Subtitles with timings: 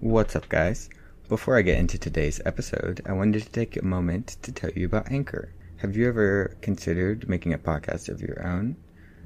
[0.00, 0.88] What's up, guys?
[1.28, 4.86] Before I get into today's episode, I wanted to take a moment to tell you
[4.86, 5.52] about Anchor.
[5.78, 8.76] Have you ever considered making a podcast of your own?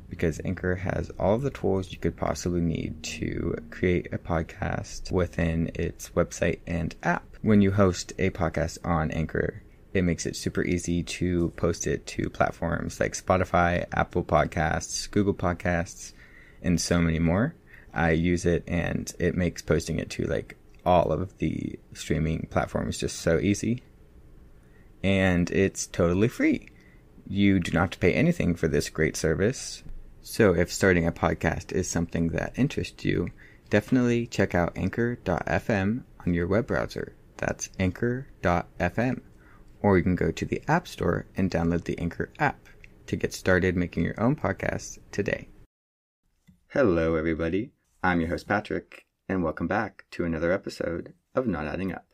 [0.09, 5.71] Because Anchor has all the tools you could possibly need to create a podcast within
[5.75, 7.37] its website and app.
[7.43, 9.63] When you host a podcast on Anchor,
[9.93, 15.35] it makes it super easy to post it to platforms like Spotify, Apple Podcasts, Google
[15.35, 16.15] Podcasts,
[16.63, 17.55] and so many more.
[17.93, 22.99] I use it and it makes posting it to like all of the streaming platforms
[22.99, 23.83] just so easy.
[25.03, 26.69] And it's totally free.
[27.27, 29.83] You do not have to pay anything for this great service.
[30.21, 33.29] So if starting a podcast is something that interests you,
[33.71, 37.15] definitely check out anchor.fm on your web browser.
[37.37, 39.21] That's anchor.fm.
[39.81, 42.69] Or you can go to the App Store and download the Anchor app
[43.07, 45.49] to get started making your own podcast today.
[46.69, 47.73] Hello, everybody.
[48.03, 52.05] I'm your host, Patrick, and welcome back to another episode of Not Adding Up.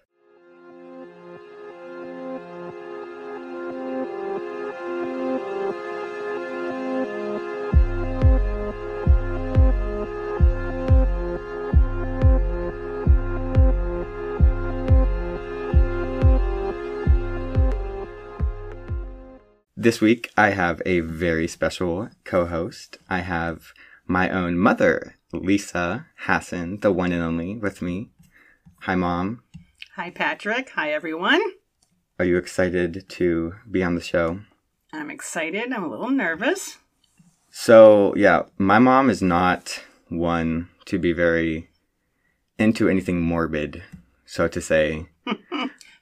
[19.76, 22.98] This week, I have a very special co host.
[23.10, 23.72] I have
[24.06, 28.10] my own mother, Lisa Hassan, the one and only, with me.
[28.82, 29.42] Hi, Mom.
[29.96, 30.70] Hi, Patrick.
[30.70, 31.42] Hi, everyone.
[32.18, 34.40] Are you excited to be on the show?
[34.92, 35.72] I'm excited.
[35.72, 36.78] I'm a little nervous.
[37.50, 41.68] So, yeah, my mom is not one to be very
[42.58, 43.82] into anything morbid,
[44.24, 45.06] so to say.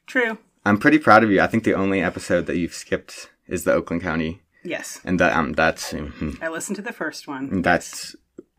[0.06, 0.38] True.
[0.64, 1.40] I'm pretty proud of you.
[1.40, 5.00] I think the only episode that you've skipped is the Oakland County, Yes.
[5.04, 7.62] and that um that's I listened to the first one.
[7.62, 8.16] that's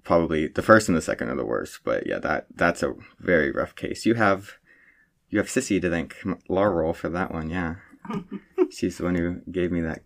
[0.08, 1.82] probably the first and the second are the worst.
[1.84, 4.06] But yeah, that that's a very rough case.
[4.06, 4.54] You have
[5.30, 6.16] you have Sissy to thank
[6.48, 7.50] Laurel for that one.
[7.50, 7.76] Yeah,
[8.72, 10.04] she's the one who gave me that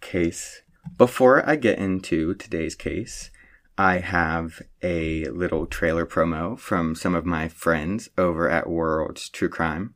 [0.00, 0.62] case.
[0.96, 3.30] Before I get into today's case,
[3.76, 9.50] I have a little trailer promo from some of my friends over at World's True
[9.50, 9.94] Crime.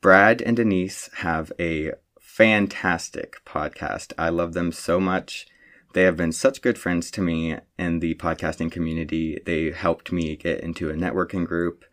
[0.00, 4.12] Brad and Denise have a fantastic podcast.
[4.16, 5.48] I love them so much.
[5.92, 9.40] They have been such good friends to me in the podcasting community.
[9.44, 11.84] They helped me get into a networking group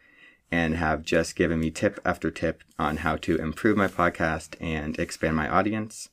[0.52, 4.98] and have just given me tip after tip on how to improve my podcast and
[5.00, 6.10] expand my audience.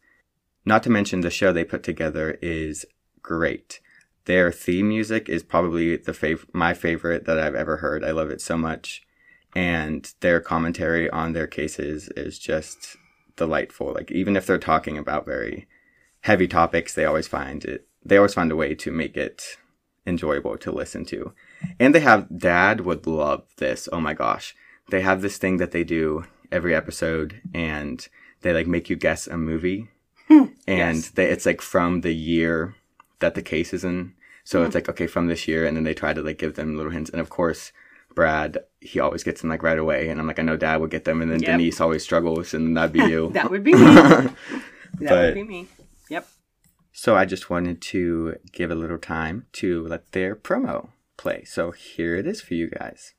[0.65, 2.87] Not to mention the show they put together is
[3.23, 3.81] great.
[4.25, 8.03] Their theme music is probably the fav- my favorite that I've ever heard.
[8.03, 9.03] I love it so much.
[9.55, 12.97] And their commentary on their cases is just
[13.37, 13.93] delightful.
[13.93, 15.69] Like even if they're talking about very
[16.25, 19.57] heavy topics, they always find it they always find a way to make it
[20.07, 21.33] enjoyable to listen to.
[21.81, 23.89] And they have dad would love this.
[23.93, 24.55] Oh my gosh.
[24.91, 28.07] They have this thing that they do every episode and
[28.43, 29.89] they like make you guess a movie.
[30.29, 30.45] Hmm.
[30.67, 31.11] and Yes.
[31.11, 32.75] they, it's like from the year
[33.21, 34.15] that the case is in.
[34.45, 34.79] So it's hmm.
[34.79, 35.65] like, okay, from this year.
[35.67, 37.11] And then they try to like give them little hints.
[37.11, 37.73] And of course,
[38.15, 40.09] Brad, he always gets them like right away.
[40.11, 41.23] And I'm like, I know dad would get them.
[41.23, 41.51] And then Yep.
[41.51, 42.53] Denise always struggles.
[42.53, 43.31] And that'd be you.
[43.33, 43.81] That would be me.
[43.81, 44.35] that
[45.01, 45.69] But- would be me.
[46.11, 46.27] Yep.
[46.93, 51.45] So I just wanted to give a little time to let their promo play.
[51.45, 53.15] So here it is for you guys.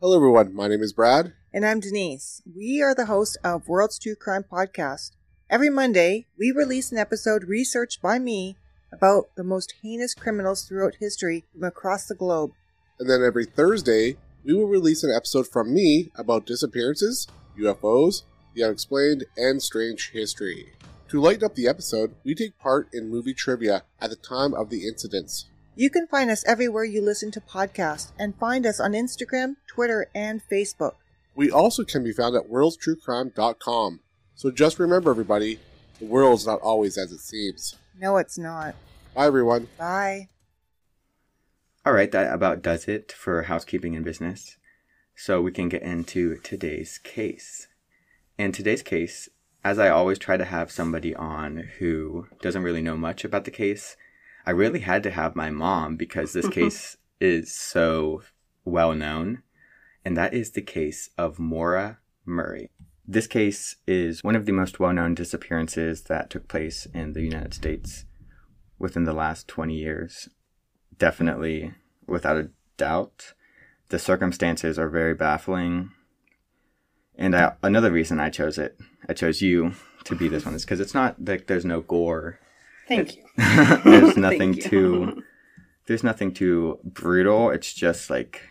[0.00, 0.54] Hello, everyone.
[0.54, 1.32] My name is Brad.
[1.52, 2.42] And I'm Denise.
[2.54, 5.12] We are the host of World's True Crime Podcast.
[5.48, 8.56] Every Monday, we release an episode researched by me
[8.92, 12.50] about the most heinous criminals throughout history from across the globe.
[12.98, 17.26] And then every Thursday, we will release an episode from me about disappearances,
[17.58, 18.24] UFOs,
[18.54, 20.72] the unexplained, and strange history.
[21.14, 24.68] To lighten up the episode, we take part in movie trivia at the time of
[24.68, 25.46] the incidents.
[25.76, 30.08] You can find us everywhere you listen to podcasts and find us on Instagram, Twitter,
[30.12, 30.94] and Facebook.
[31.36, 34.00] We also can be found at worldstruecrime.com.
[34.34, 35.60] So just remember, everybody,
[36.00, 37.76] the world's not always as it seems.
[37.96, 38.74] No, it's not.
[39.14, 39.68] Bye, everyone.
[39.78, 40.30] Bye.
[41.86, 44.56] All right, that about does it for housekeeping and business.
[45.14, 47.68] So we can get into today's case.
[48.36, 49.28] In today's case,
[49.64, 53.50] as I always try to have somebody on who doesn't really know much about the
[53.50, 53.96] case,
[54.46, 58.22] I really had to have my mom because this case is so
[58.64, 59.42] well known.
[60.04, 62.68] And that is the case of Maura Murray.
[63.06, 67.22] This case is one of the most well known disappearances that took place in the
[67.22, 68.04] United States
[68.78, 70.28] within the last 20 years
[70.98, 71.72] definitely,
[72.06, 73.34] without a doubt.
[73.88, 75.90] The circumstances are very baffling.
[77.16, 78.78] And I, another reason I chose it,
[79.08, 79.72] I chose you
[80.04, 82.38] to be this one, is because it's not like there's no gore.
[82.88, 83.22] Thank you.
[83.36, 84.70] there's nothing Thank you.
[84.70, 85.22] too,
[85.86, 87.50] there's nothing too brutal.
[87.50, 88.42] It's just like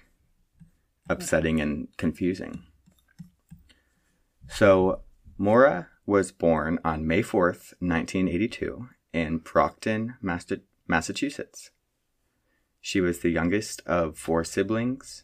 [1.10, 2.64] upsetting and confusing.
[4.48, 5.02] So,
[5.38, 11.72] Maura was born on May 4th, 1982, in Brockton, Massa- Massachusetts.
[12.82, 15.24] She was the youngest of four siblings,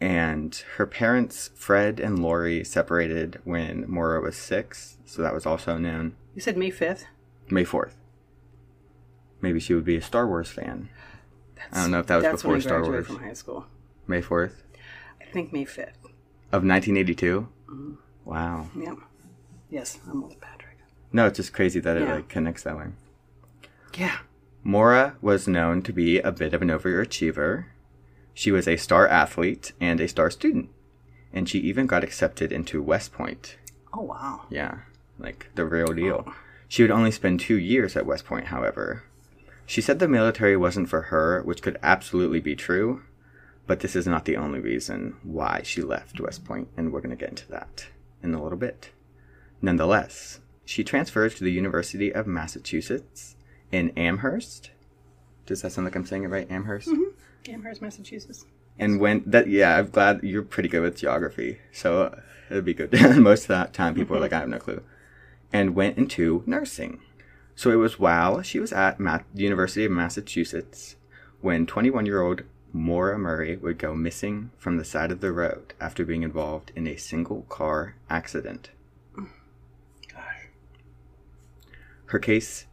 [0.00, 5.76] and her parents, Fred and Lori, separated when Maura was six, so that was also
[5.78, 6.14] known.
[6.34, 7.04] You said May 5th?
[7.50, 7.92] May 4th.
[9.40, 10.88] Maybe she would be a Star Wars fan.
[11.56, 13.18] That's, I don't know if that was that's before when I Star graduated Wars.
[13.18, 13.66] from high school.
[14.06, 14.62] May 4th
[15.20, 15.94] I think May 5th.
[16.52, 17.48] of 1982.
[17.68, 17.92] Mm-hmm.
[18.24, 18.68] Wow.
[18.78, 18.96] Yep.
[19.70, 20.76] Yes, I'm with Patrick.
[21.12, 22.14] No, it's just crazy that it Yeah.
[22.16, 22.86] like connects that way.
[23.96, 24.18] Yeah.
[24.62, 27.66] Maura was known to be a bit of an overachiever.
[28.38, 30.68] She was a star athlete and a star student,
[31.32, 33.56] and she even got accepted into West Point.
[33.92, 34.42] Oh, wow.
[34.48, 34.82] Yeah,
[35.18, 36.32] like the real deal.
[36.68, 39.02] She would only spend two years at West Point, however.
[39.66, 43.02] She said the military wasn't for her, which could absolutely be true,
[43.66, 47.10] but this is not the only reason why she left West Point, and we're going
[47.10, 47.88] to get into that
[48.22, 48.92] in a little bit.
[49.60, 53.34] Nonetheless, she transferred to the University of Massachusetts
[53.72, 54.70] in Amherst.
[55.48, 56.48] Does that sound like I'm saying it right?
[56.50, 56.88] Amherst?
[56.88, 57.50] Mm-hmm.
[57.50, 58.44] Amherst, Massachusetts.
[58.78, 62.92] And when that, yeah, I'm glad you're pretty good with geography, so it'd be good.
[63.16, 64.36] Most of that time, people are like, mm-hmm.
[64.36, 64.82] I have no clue.
[65.50, 67.00] And went into nursing.
[67.56, 70.96] So it was while she was at Ma- the University of Massachusetts
[71.40, 75.72] when 21 year old Maura Murray would go missing from the side of the road
[75.80, 78.68] after being involved in a single car accident.
[79.16, 80.48] Gosh.
[82.06, 82.66] Her case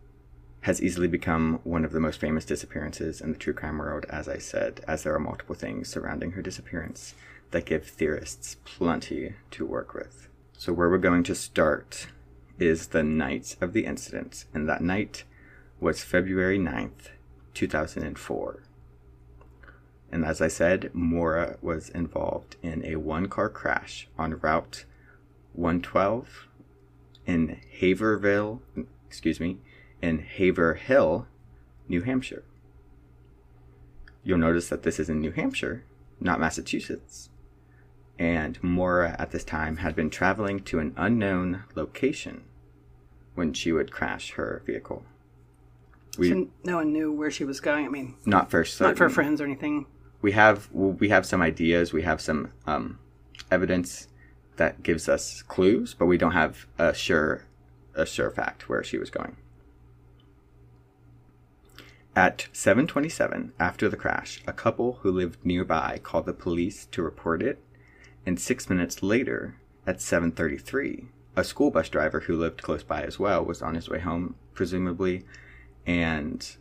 [0.66, 4.28] has easily become one of the most famous disappearances in the true crime world, as
[4.28, 7.14] I said, as there are multiple things surrounding her disappearance
[7.52, 10.28] that give theorists plenty to work with.
[10.58, 12.08] So, where we're going to start
[12.58, 15.24] is the night of the incident, and that night
[15.80, 17.12] was February 9th,
[17.54, 18.64] 2004.
[20.12, 24.86] And as I said, Maura was involved in a one car crash on Route
[25.54, 26.48] 112
[27.28, 28.62] in Haverville,
[29.08, 29.60] excuse me,
[30.06, 31.28] in Haverhill,
[31.90, 32.44] New Hampshire.
[34.24, 35.84] You'll notice that this is in New Hampshire,
[36.20, 37.30] not Massachusetts.
[38.20, 42.44] And Maura at this time had been traveling to an unknown location
[43.34, 45.04] when she would crash her vehicle.
[46.18, 47.86] We So no one knew where she was going.
[47.86, 49.88] I mean, not first not for friends or anything.
[50.22, 53.00] we have we have some ideas we have some um,
[53.52, 54.08] evidence
[54.56, 57.44] that gives us clues but we don't have a sure
[57.96, 59.36] a sure fact where she was going
[62.16, 67.42] at 7:27 after the crash a couple who lived nearby called the police to report
[67.42, 67.60] it
[68.26, 73.20] and 6 minutes later at 7:33 a school bus driver who lived close by as
[73.20, 75.26] well was on his way home presumably
[75.86, 76.58] and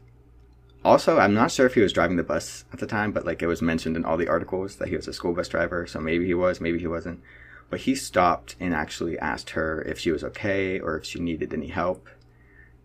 [0.84, 3.42] also, I'm not sure if he was driving the bus at the time, but like
[3.42, 5.98] it was mentioned in all the articles that he was a school bus driver, so
[5.98, 7.22] maybe he was, maybe he wasn't.
[7.70, 11.54] But he stopped and actually asked her if she was okay or if she needed
[11.54, 12.06] any help.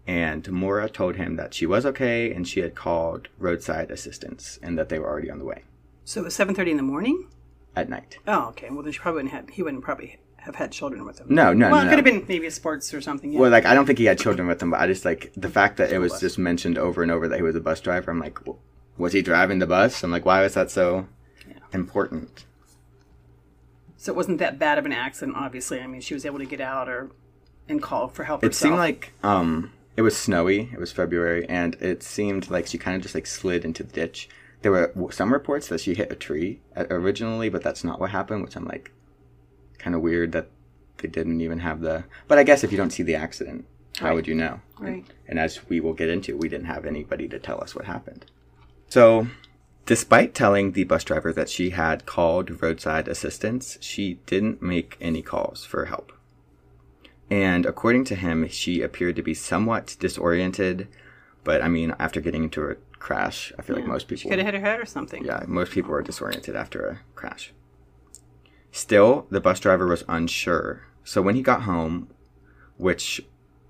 [0.09, 4.75] And Maura told him that she was okay and she had called roadside assistance and
[4.77, 5.63] that they were already on the way
[6.03, 7.27] So it was 7.30 in the morning?
[7.75, 8.17] at night.
[8.27, 8.69] Oh, okay.
[8.71, 11.27] Well, then she probably wouldn't have, he wouldn't probably have had children with him.
[11.29, 11.85] No, no, Well, no.
[11.85, 13.31] it could have been maybe a sports or something.
[13.31, 13.39] Yeah.
[13.39, 15.47] Well, like I don't think he had children with him, but I just like the
[15.49, 18.09] fact that it was just mentioned over and over that he was a bus driver.
[18.09, 18.57] I'm like, w-
[18.97, 20.03] was he driving the bus?
[20.03, 21.07] I'm like, why was that so
[21.47, 21.57] Yeah.
[21.71, 22.45] important?
[23.97, 25.79] so it wasn't that bad of an accident, obviously.
[25.81, 27.11] I mean, she was able to get out or
[27.67, 28.69] and call for help It herself.
[28.71, 30.69] seemed like um it was snowy.
[30.71, 33.91] It was February, and it seemed like she kind of just like slid into the
[33.91, 34.29] ditch.
[34.61, 38.11] There were some reports that she hit a tree uh, originally, but that's not what
[38.11, 38.41] happened.
[38.41, 38.93] Which I'm like,
[39.77, 40.47] kind of weird that
[40.99, 42.05] they didn't even have the.
[42.29, 43.65] But I guess if you don't see the accident,
[43.97, 44.13] how Right.
[44.13, 44.61] would you know?
[44.79, 45.03] Right.
[45.27, 48.25] And as we will get into, we didn't have anybody to tell us what happened.
[48.87, 49.27] So,
[49.85, 55.21] despite telling the bus driver that she had called roadside assistance, she didn't make any
[55.21, 56.13] calls for help.
[57.31, 60.87] And according to him, she appeared to be somewhat disoriented.
[61.43, 64.31] But I mean, after getting into a crash, I feel like most She people.
[64.31, 65.23] could have hit her head or something.
[65.23, 67.53] Yeah, most people are disoriented after a crash.
[68.71, 70.83] Still, the bus driver was unsure.
[71.03, 72.09] So when he got home,
[72.77, 73.21] which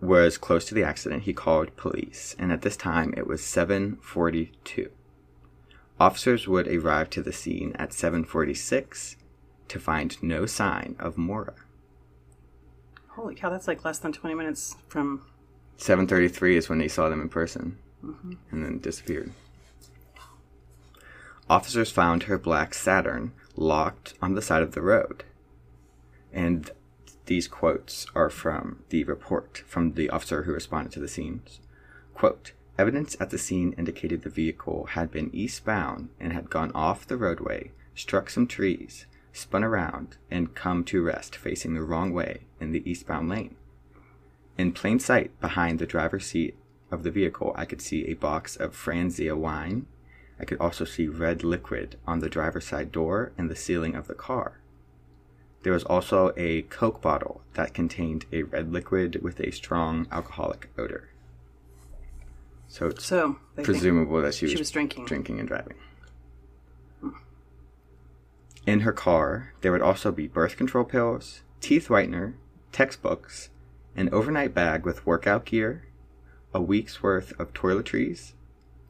[0.01, 4.89] was close to the accident, he called police, and at this time it was 7:42.
[5.99, 9.17] Officers would arrive to the scene at 7:46
[9.67, 11.55] to find no sign of Maura.
[13.19, 15.25] Holy cow, that's like less than 20 minutes from.
[15.77, 18.33] 7:33 is when they saw them in person, mm-hmm.
[18.49, 19.33] and then disappeared.
[21.49, 25.25] Officers found her black Saturn locked on the side of the road,
[26.31, 26.71] and
[27.25, 31.59] these quotes are from the report from the officer who responded to the scenes.
[32.13, 37.05] Quote: Evidence at the scene indicated the vehicle had been eastbound and had gone off
[37.05, 42.41] the roadway, struck some trees, spun around, and come to rest facing the wrong way
[42.59, 43.55] in the eastbound lane.
[44.57, 46.55] In plain sight behind the driver's seat
[46.91, 49.85] of the vehicle, I could see a box of Franzia wine.
[50.39, 54.07] I could also see red liquid on the driver's side door and the ceiling of
[54.07, 54.59] the car.
[55.63, 60.69] There was also a Coke bottle that contained a red liquid with a strong alcoholic
[60.77, 61.09] odor.
[62.67, 65.05] So it's So presumable that she was, she was drinking.
[65.05, 65.75] drinking and driving.
[68.65, 72.33] In her car, there would also be birth control pills, teeth whitener,
[72.71, 73.49] textbooks,
[73.95, 75.87] an overnight bag with workout gear,
[76.53, 78.33] a week's worth of toiletries,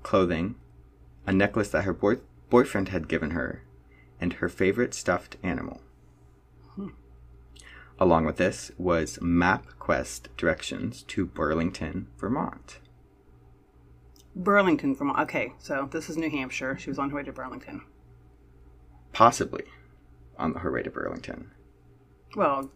[0.04, 0.56] clothing,
[1.26, 3.64] a necklace that her boy- boyfriend had given her,
[4.20, 5.82] and her favorite stuffed animal.
[6.76, 6.90] Hmm.
[8.00, 12.80] Along with this was MapQuest directions to Burlington, Vermont.
[14.36, 15.20] Burlington, Vermont.
[15.20, 16.78] Okay, so this is New Hampshire.
[16.78, 17.82] She was on her way to Burlington.
[19.14, 19.64] Possibly
[20.38, 21.52] on her way to Burlington.
[22.36, 22.70] Well,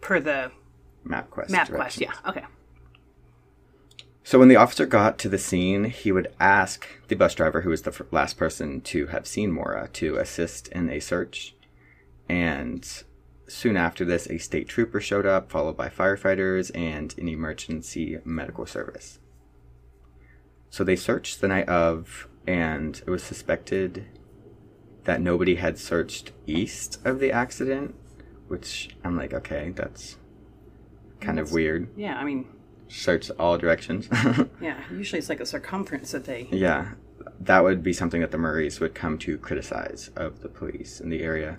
[0.00, 0.50] per the
[1.04, 1.68] map directions.
[1.68, 2.12] quest, yeah.
[2.26, 2.44] Okay.
[4.24, 7.70] So when the officer got to the scene, he would ask the bus driver, who
[7.70, 11.54] was the f- last person to have seen Maura, to assist in a search.
[12.28, 12.86] And
[13.46, 18.66] soon after this, a state trooper showed up, followed by firefighters and an emergency medical
[18.66, 19.18] service.
[20.68, 24.04] So they searched the night of, and it was suspected
[25.08, 27.94] that nobody had searched east of the accident,
[28.48, 30.18] which I'm like, okay, that's
[31.18, 31.88] kind of weird.
[31.96, 32.44] Yeah, I mean,
[32.88, 34.06] Search all directions.
[34.60, 34.78] yeah.
[34.90, 36.46] Usually it's like a circumference that they.
[36.52, 36.92] Yeah,
[37.40, 41.08] that would be something that the Murrays would come to criticize of the police in
[41.08, 41.56] the area.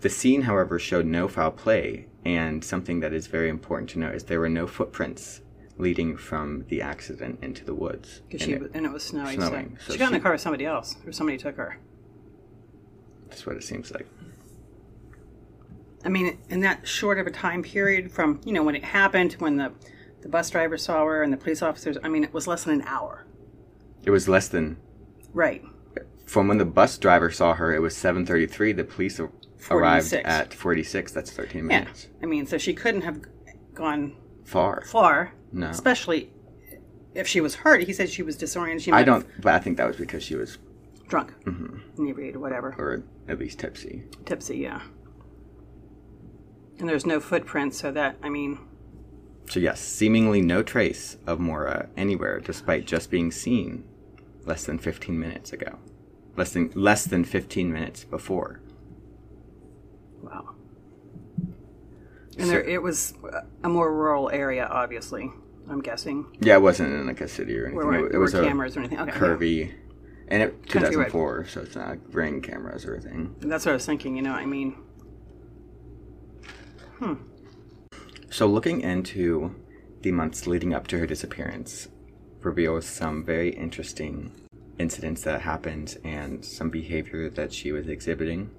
[0.00, 4.14] The scene, however, showed no foul play, and something that is very important to note
[4.14, 5.42] is there were no footprints
[5.76, 8.22] leading from the accident into the woods.
[8.30, 9.38] And she, it- and it was snowing.
[9.38, 11.56] snowing, So so she got in she- the car with somebody else, or somebody took
[11.56, 11.78] her.
[13.36, 14.06] That's what it seems like.
[16.04, 19.34] I mean, in that short of a time period from you know when it happened,
[19.34, 19.72] when the
[20.22, 21.98] the bus driver saw her and the police officers.
[22.02, 23.26] I mean, it was less than an hour.
[24.04, 24.78] It was less than
[25.34, 25.62] Right.
[26.24, 27.74] from when the bus driver saw her.
[27.74, 28.72] It was seven thirty-three.
[28.72, 29.28] The police a-
[29.70, 31.12] arrived at forty-six.
[31.12, 32.08] That's thirteen minutes.
[32.10, 32.22] Yeah.
[32.22, 33.20] I mean, so she couldn't have
[33.74, 34.82] gone Far.
[34.86, 36.30] far, No, especially
[37.14, 37.82] if she was hurt.
[37.82, 38.82] He said she was disoriented.
[38.84, 39.26] She I don't.
[39.42, 40.60] But I think that was because she was, have
[41.08, 44.04] drunk, mhm, inebriated, whatever, or at least tipsy.
[44.24, 44.58] tipsy.
[44.58, 44.82] Yeah.
[46.78, 48.58] And there's no footprints, so that I mean,
[49.48, 53.84] So yes, seemingly no trace of Maura anywhere, despite just being seen
[54.44, 55.78] less than 15 minutes ago,
[56.36, 58.60] less than less than 15 minutes before.
[60.22, 60.50] wow.
[62.38, 63.14] And there, it was
[63.64, 65.30] a more rural area, obviously.
[65.70, 67.86] I'm guessing Yeah, it wasn't in like a city or anything.
[67.86, 69.00] where, it, it was cameras or anything.
[69.00, 69.68] Okay, yeah.
[70.28, 71.06] And it Country road.
[71.06, 73.34] 2004, so it's not like ring cameras or anything.
[73.40, 74.16] That's what I was thinking.
[74.16, 74.76] You know, I mean,
[76.98, 77.14] hmm.
[78.30, 79.54] So looking into
[80.02, 81.88] the months leading up to her disappearance
[82.40, 84.32] reveals some very interesting
[84.78, 88.50] incidents that happened and some behavior that she was exhibiting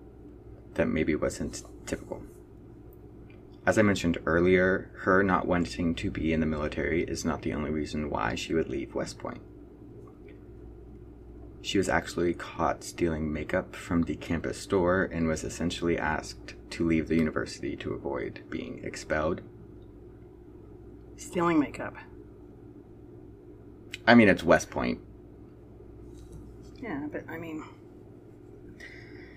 [0.73, 2.21] that maybe wasn't typical.
[3.65, 7.53] As I mentioned earlier, her not wanting to be in the military is not the
[7.53, 9.41] only reason why she would leave West Point.
[11.61, 16.87] She was actually caught stealing makeup from the campus store and was essentially asked to
[16.87, 19.41] leave the university to avoid being expelled.
[21.17, 21.95] stealing makeup.
[24.07, 24.99] I mean, it's West Point.
[26.81, 27.63] Yeah, but I mean,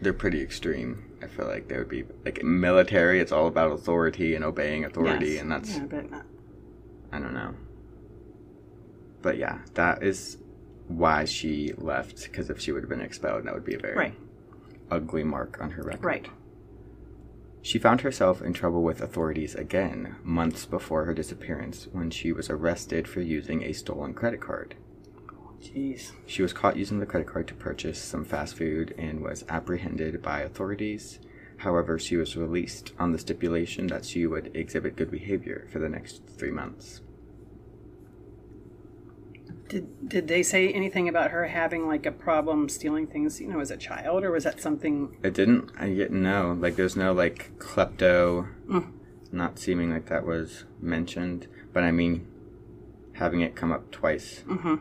[0.03, 1.05] They're pretty extreme.
[1.23, 3.21] I feel like they would be like military.
[3.21, 5.41] It's all about authority and obeying authority, yes.
[5.43, 6.23] and that's yeah, but uh,
[7.13, 7.55] I don't know.
[9.23, 10.39] But yeah, that is
[10.91, 12.25] why she left.
[12.25, 14.15] Because if she would have been expelled, that would be a very right,
[14.91, 16.05] ugly mark on her record.
[16.05, 16.29] right.
[17.63, 22.49] She found herself in trouble with authorities again months before her disappearance when she was
[22.49, 24.77] arrested for using a stolen credit card.
[25.63, 26.13] Jeez.
[26.27, 30.23] She was caught using the credit card to purchase some fast food and was apprehended
[30.23, 31.19] by authorities.
[31.59, 35.91] However, she was released on the stipulation that she would exhibit good behavior for the
[35.91, 37.03] next three months.
[39.71, 43.41] Did did they say anything about her having like a problem stealing things?
[43.41, 45.17] You know, as a child, or was that something?
[45.23, 46.57] It didn't, I didn't know.
[46.59, 48.91] Like, there's no, like, klepto, Mm.
[49.31, 51.47] not seeming like that was mentioned.
[51.73, 52.27] But I mean,
[53.13, 54.43] having it come up twice.
[54.49, 54.75] Mm-hmm.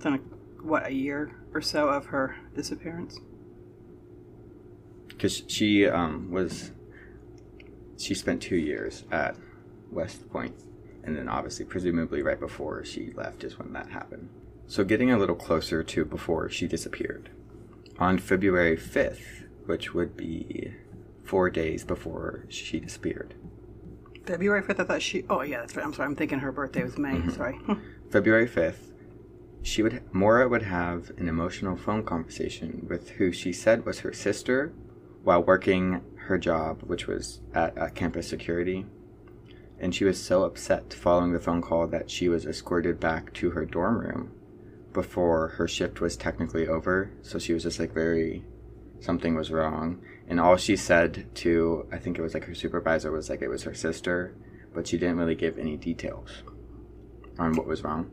[0.00, 0.14] Then,
[0.60, 3.20] what a year or so of her disappearance.
[5.06, 6.72] Because she um, was,
[7.96, 9.36] she spent two years at
[9.92, 10.56] West Point,
[11.04, 14.28] and then obviously, presumably, right before she left is when that happened.
[14.66, 17.30] So, getting a little closer to before she disappeared.
[17.98, 20.74] on February 5th, which would be
[21.22, 23.34] four days before she disappeared.
[24.26, 25.24] February 5th, I thought she.
[25.30, 25.84] Oh, yeah, that's right.
[25.84, 26.06] I'm sorry.
[26.08, 27.10] I'm thinking her birthday was May.
[27.10, 27.30] Mm-hmm.
[27.30, 27.58] Sorry.
[28.10, 28.92] February 5th,
[29.62, 34.12] she would Maura would have an emotional phone conversation with who she said was her
[34.12, 34.72] sister
[35.22, 38.86] while working her job, which was at, at campus security.
[39.78, 43.50] And she was so upset following the phone call that she was escorted back to
[43.50, 44.32] her dorm room
[44.92, 47.10] before her shift was technically over.
[47.22, 48.44] So she was just like very
[49.00, 50.00] something was wrong.
[50.28, 53.48] And all she said to I think it was like her supervisor was like it
[53.48, 54.34] was her sister,
[54.72, 56.42] but she didn't really give any details
[57.38, 58.10] on what was wrong.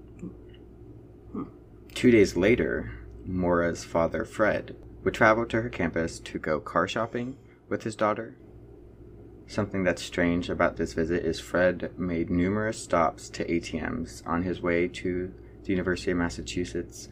[1.94, 2.92] Two days later,
[3.26, 7.38] Maura's father, Fred, would travel to her campus to go car shopping
[7.70, 8.36] with his daughter.
[9.52, 14.62] Something that's strange about this visit is Fred made numerous stops to ATMs on his
[14.62, 17.10] way to the University of Massachusetts,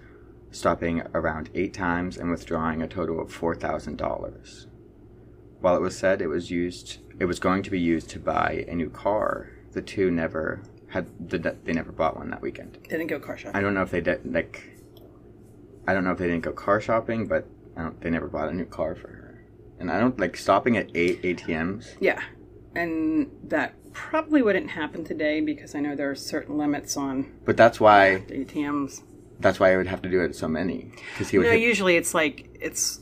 [0.50, 4.68] stopping around eight times and withdrawing a total of $4,000.
[5.60, 8.64] While it was said it was used, it was going to be used to buy
[8.70, 12.78] a new car, the two never had, the, they never bought one that weekend.
[12.88, 13.58] Didn't go car shopping.
[13.58, 14.64] I don't know if they did like.
[15.86, 18.48] I don't know if they didn't go car shopping, but I don't, they never bought
[18.48, 19.29] a new car for her.
[19.80, 21.96] And I don't like stopping at eight ATMs.
[22.00, 22.22] Yeah.
[22.76, 27.58] And that probably wouldn't happen today because I know there are certain limits on But
[27.58, 29.02] that's why ATMs.
[29.40, 31.62] that's why I would have to do it so many because he would No, hit,
[31.62, 33.00] usually it's like it's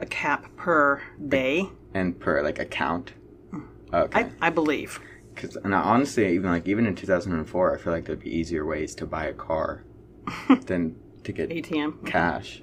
[0.00, 1.68] a cap per day.
[1.92, 3.12] and per like account.
[3.52, 3.64] Mm.
[3.92, 4.20] Okay.
[4.40, 4.98] I, I believe.
[5.34, 8.04] Because and I honestly, even like even in two thousand and four, I feel like
[8.06, 9.84] there'd be easier ways to buy a car
[10.66, 12.04] than to get ATM.
[12.06, 12.62] cash,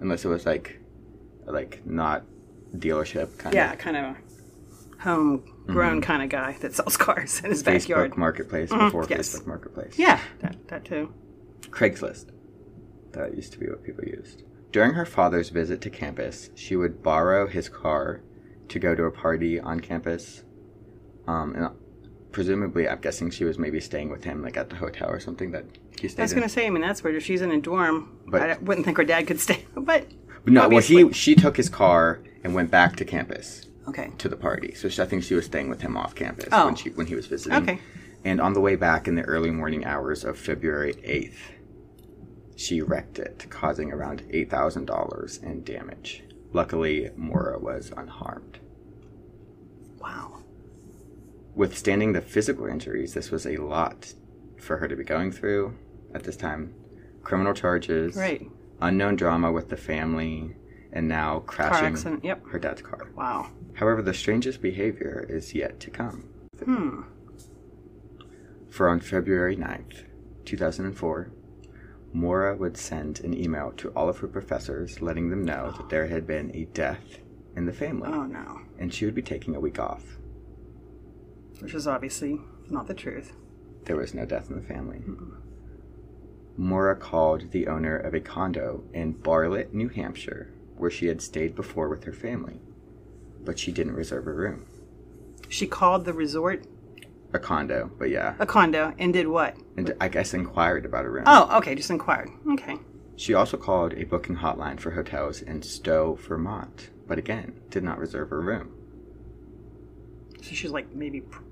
[0.00, 0.80] unless it was like
[1.46, 2.24] like not
[2.78, 4.16] dealership kind Yeah, of kind of a
[5.00, 8.16] homegrown kind of guy that sells cars in his Facebook backyard.
[8.16, 9.34] Marketplace before yes.
[9.36, 9.98] Facebook Marketplace.
[9.98, 11.12] Yeah, that, that too.
[11.70, 12.30] Craigslist.
[13.12, 14.42] That used to be what people used.
[14.72, 18.22] During her father's visit to campus, she would borrow his car
[18.68, 20.42] to go to a party on campus.
[21.28, 21.68] Um, and
[22.32, 25.52] presumably, I'm guessing she was maybe staying with him, like at the hotel or something
[25.52, 25.64] that
[26.00, 26.38] he stayed I was in.
[26.38, 27.14] going to say, I mean, that's weird.
[27.16, 29.64] If she's in a dorm, But- I wouldn't think her dad could stay.
[29.76, 30.06] But
[30.52, 34.36] no, well, he she took his car and went back to campus okay, to the
[34.36, 34.74] party.
[34.74, 36.66] So she, I think she was staying with him off campus Oh.
[36.66, 37.62] when she when he was visiting.
[37.62, 37.80] Okay.
[38.24, 41.36] And on the way back in the early morning hours of February 8th,
[42.56, 46.22] she wrecked it, causing around $8,000 in damage.
[46.52, 48.60] Luckily, Maura was unharmed.
[50.00, 50.38] wow.
[51.54, 54.14] Withstanding the physical injuries, this was a lot
[54.58, 55.74] for her to be going through
[56.14, 56.74] at this time.
[57.22, 58.46] Criminal charges, Right,
[58.80, 60.56] unknown drama with the family,
[60.94, 62.20] and now crashing.
[62.22, 62.46] Yep.
[62.48, 63.10] her dad's car.
[63.14, 63.50] Wow.
[63.74, 66.28] However, the strangest behavior is yet to come.
[66.64, 67.02] Hmm.
[68.70, 70.04] For on February 9th,
[70.46, 71.30] 2004,
[72.12, 76.06] Maura would send an email to all of her professors letting them know that there
[76.06, 77.18] had been a death
[77.56, 78.60] in the family Oh no.
[78.78, 80.16] and she would be taking a week off.
[81.60, 83.32] Which is obviously not the truth.
[83.84, 85.02] There was no death in the family.
[86.56, 90.52] Maura called the owner of a condo in Bartlett, New Hampshire,
[90.84, 92.60] where she had stayed before with her family,
[93.42, 94.66] but she didn't reserve a room.
[95.48, 96.66] She called the resort
[97.32, 98.34] A condo, but yeah.
[98.38, 99.56] a condo and did what?
[99.78, 101.24] And I guess inquired about a room.
[101.26, 102.28] Oh, okay, just inquired.
[102.50, 102.76] Okay.
[103.16, 107.98] She also called a booking hotline for hotels in Stowe, Vermont, but again, did not
[107.98, 108.70] reserve a room.
[110.42, 111.44] So she's like maybe pr-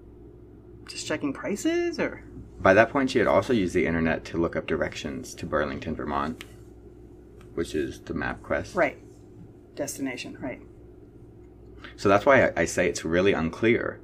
[0.88, 2.22] just checking prices or
[2.60, 5.96] By that point, she had also used the internet to look up directions to Burlington,
[5.96, 6.44] Vermont,
[7.54, 8.74] which is the MapQuest.
[8.76, 8.98] right
[9.74, 10.60] destination, right?
[11.96, 14.00] So that's why I, I say it's really unclear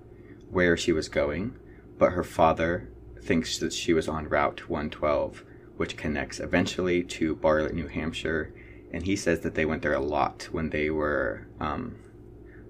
[0.50, 1.56] where she was going,
[1.98, 2.88] but her father
[3.22, 5.44] thinks that she was on Route 112,
[5.76, 8.54] which connects eventually to Bartlett, New Hampshire,
[8.92, 11.96] and he says that they went there a lot when they were um,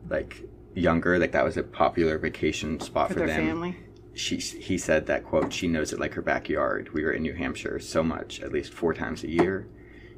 [0.08, 0.42] like
[0.74, 1.18] younger.
[1.18, 3.46] Like that was a popular vacation spot For, for, their them.
[3.46, 3.76] family.
[4.14, 6.92] She he said that quote she knows it like her backyard.
[6.92, 9.68] We were in New Hampshire so much, at least four times a year.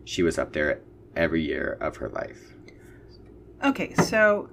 [0.04, 0.80] She was up there
[1.14, 2.49] every year of her life.
[3.62, 4.48] Okay, so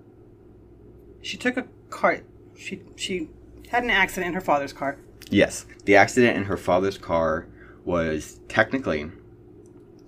[1.21, 2.21] she took a car.
[2.57, 3.29] She she
[3.69, 4.97] had an accident in her father's car.
[5.29, 7.47] Yes, the accident in her father's car
[7.85, 9.11] was technically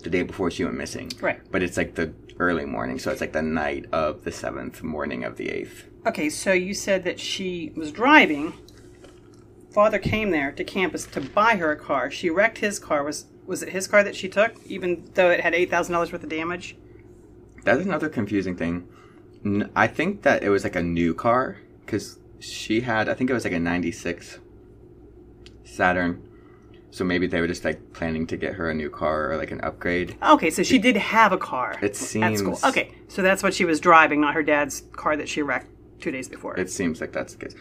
[0.04, 1.12] the day before she went missing.
[1.22, 1.40] Right.
[1.52, 5.24] But it's like the early morning, so it's like the night of the seventh, morning
[5.24, 5.86] of the eighth.
[6.06, 8.54] Okay, so you said that she was driving.
[9.72, 12.10] Father came there to campus to buy her a car.
[12.10, 13.04] She wrecked his car.
[13.04, 16.12] Was was it his car that she took, even though it had eight thousand dollars
[16.12, 16.76] worth of damage?
[17.64, 18.88] That's another confusing thing.
[19.76, 23.34] I think that it was like a new car because she had, I think it
[23.34, 24.40] was like a '96
[25.64, 26.22] Saturn,
[26.92, 29.52] So maybe they were just like planning to get her a new car or like
[29.52, 30.18] an upgrade.
[30.24, 32.56] Okay, so she did have a car It at school.
[32.56, 35.68] seems- Okay, so that's what she was driving, not her dad's car that she wrecked
[36.02, 36.58] two days before.
[36.60, 37.56] It seems like that's the case.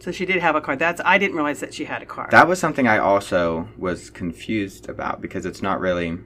[0.00, 0.74] so she did have a car.
[0.74, 2.28] That's I didn't realize that she had a car.
[2.30, 6.18] That was something I also was confused about because it's not really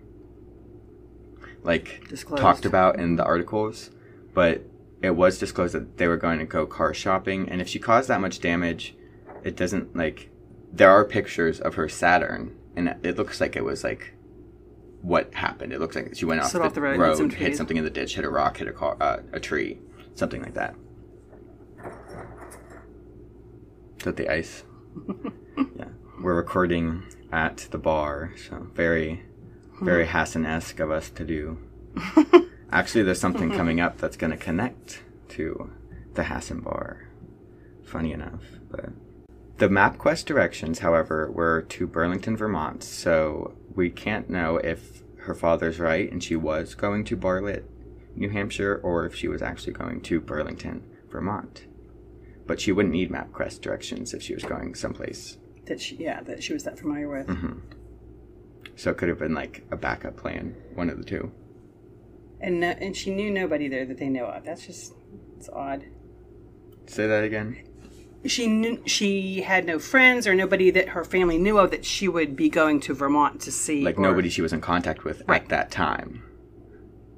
[1.66, 2.40] like Disclosed.
[2.40, 3.90] talked about in the articles,
[4.32, 4.62] but
[5.02, 8.08] it was disclosed that they were going to go car shopping and if she caused
[8.08, 8.94] that much damage,
[9.44, 10.30] it doesn't like
[10.72, 14.14] there are pictures of her Saturn and it looks like it was like
[15.02, 15.72] what happened.
[15.72, 17.76] It looks like she went off, the, off the road, road, hit some hit something
[17.76, 19.78] in the ditch, hit a rock, hit a car, uh, a tree,
[20.14, 20.74] something like that.
[23.98, 24.64] Is that the ice?
[25.76, 25.88] yeah,
[26.20, 29.22] we're recording at the bar, so very,
[29.80, 31.58] very Hassan-esque of us to do.
[32.72, 35.70] Actually, there's something coming up that's going to connect to
[36.14, 37.08] the Hassan bar.
[37.84, 38.90] Funny enough, but
[39.58, 45.78] the MapQuest directions, however, were to Burlington, Vermont, so we can't know if her father's
[45.78, 47.64] right and she was going to Bartlett,
[48.14, 51.66] New Hampshire, or if she was actually going to Burlington, Vermont.
[52.46, 55.38] But she wouldn't need MapQuest directions if she was going someplace.
[55.66, 57.26] that she, yeah, that she was that familiar with.
[57.26, 57.58] Mm-hmm.
[58.76, 61.32] So it could have been like a backup plan, one of the two.
[62.40, 64.44] And no, and she knew nobody there that they know of.
[64.44, 64.92] That's just
[65.38, 65.84] it's odd.
[66.86, 67.62] Say that again.
[68.26, 72.06] She knew she had no friends or nobody that her family knew of that she
[72.08, 73.82] would be going to Vermont to see.
[73.82, 75.42] Like or- nobody she was in contact with Right.
[75.42, 76.22] at that time.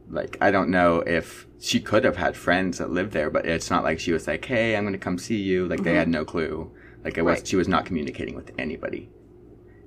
[0.08, 3.70] Like I don't know if she could have had friends that lived there, but it's
[3.70, 5.98] not like she was like, "Hey, I'm going to come see you." Like they mm-hmm.
[5.98, 6.70] had no clue.
[7.04, 7.46] Like it was Right.
[7.46, 9.10] she was not communicating with anybody.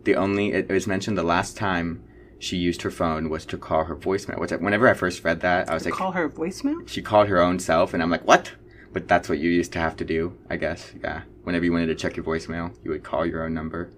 [0.04, 2.04] The only it was mentioned the last time
[2.40, 4.40] she used her phone was to call her voicemail.
[4.40, 6.88] Which I- whenever I first read that, I was like, call her voicemail.
[6.88, 8.52] she called her own self, and I'm like, what?
[8.94, 10.92] But that's what you used to have to do, I guess.
[11.04, 11.22] Yeah.
[11.44, 13.90] Whenever you wanted to check your voicemail, you would call your own number.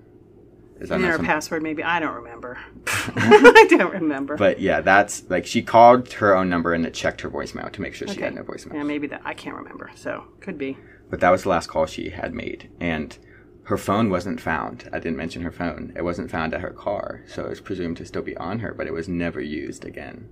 [0.79, 2.57] Is that her some- password, maybe I don't remember.
[2.87, 4.35] I don't remember.
[4.35, 7.81] But yeah, that's like she called her own number and it checked her voicemail to
[7.81, 8.25] make sure she Okay.
[8.25, 8.73] had no voicemail.
[8.73, 9.91] yeah, maybe that I can't remember.
[9.95, 10.77] So could be.
[11.09, 13.17] But that was the last call she had made, and
[13.65, 14.89] her phone wasn't found.
[14.91, 15.93] I didn't mention her phone.
[15.95, 18.73] It wasn't found at her car, so it was presumed to still be on her,
[18.73, 20.28] but it was never used again.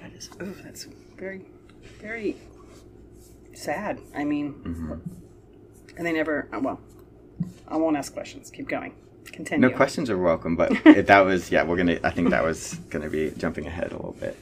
[0.00, 0.30] That is.
[0.40, 1.42] Oh, that's very,
[2.00, 2.36] very
[3.52, 3.98] sad.
[4.14, 4.92] I mean, Mm-hmm.
[5.96, 6.48] and they never.
[6.52, 6.80] oh, Well,
[7.68, 8.50] I won't ask questions.
[8.50, 8.94] Keep going.
[9.32, 9.68] Continue.
[9.68, 11.98] No questions are welcome, but if that was yeah, we're gonna.
[12.02, 14.36] I think that was gonna be jumping ahead a little bit.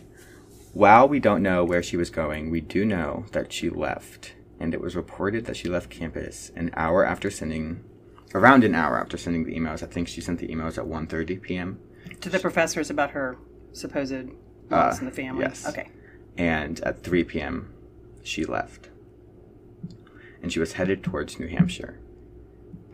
[0.74, 4.74] While we don't know where she was going, we do know that she left, and
[4.74, 7.84] it was reported that she left campus an hour after sending,
[8.34, 9.82] around an hour after sending the emails.
[9.82, 11.78] I think she sent the emails at 1.30 p.m.
[12.20, 13.36] To the professors about her
[13.72, 14.28] supposed
[14.70, 15.42] loss Uh, in the family.
[15.44, 15.66] yes.
[15.68, 15.88] Okay.
[16.36, 17.72] and at 3 p.m.
[18.22, 18.88] she left.
[20.42, 21.98] And she was headed towards New Hampshire.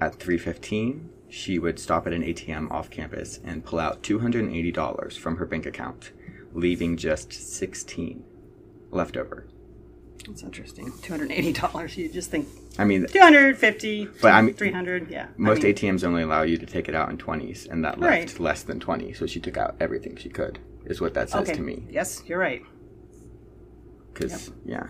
[0.00, 5.36] At 3:15, she would stop at an ATM off campus and pull out $280 from
[5.36, 6.12] her bank account,
[6.52, 8.24] leaving just 16
[8.90, 9.46] left over.
[10.26, 10.90] That's interesting.
[11.02, 11.96] Two hundred eighty dollars.
[11.98, 12.48] You just think
[12.78, 14.06] I mean, two hundred fifty.
[14.22, 15.10] But I mean- three hundred.
[15.10, 15.26] Yeah.
[15.26, 18.00] I most mean, ATMs only allow you to take it out in 20s, and that
[18.00, 18.40] left Right.
[18.40, 20.58] less than 20, so she took out everything she could.
[20.86, 21.54] Is what that says Okay.
[21.54, 21.86] to me.
[21.90, 22.62] Yes, you're right.
[24.12, 24.88] Because yeah,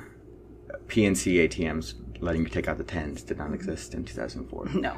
[0.88, 4.66] PNC ATMs letting you take out the tens did not exist in 2004.
[4.74, 4.96] No.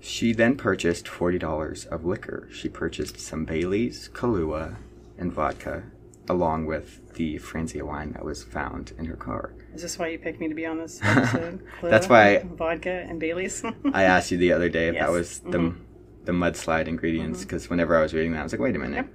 [0.00, 2.48] She then purchased $40 of liquor.
[2.52, 4.76] She purchased some Bailey's, Kahlua,
[5.18, 5.82] and vodka,
[6.28, 9.54] along with the Franzia wine that was found in her car.
[9.74, 11.62] Is this why you picked me to be on this episode?
[11.82, 13.62] That's why- vodka and Bailey's.
[13.92, 15.06] I asked you the other day if Yes.
[15.06, 15.80] that was the, mm-hmm.
[16.24, 17.48] the mudslide ingredients, mm-hmm.
[17.48, 18.96] because whenever I was reading that, I was like, wait a minute.
[18.96, 19.08] Yep.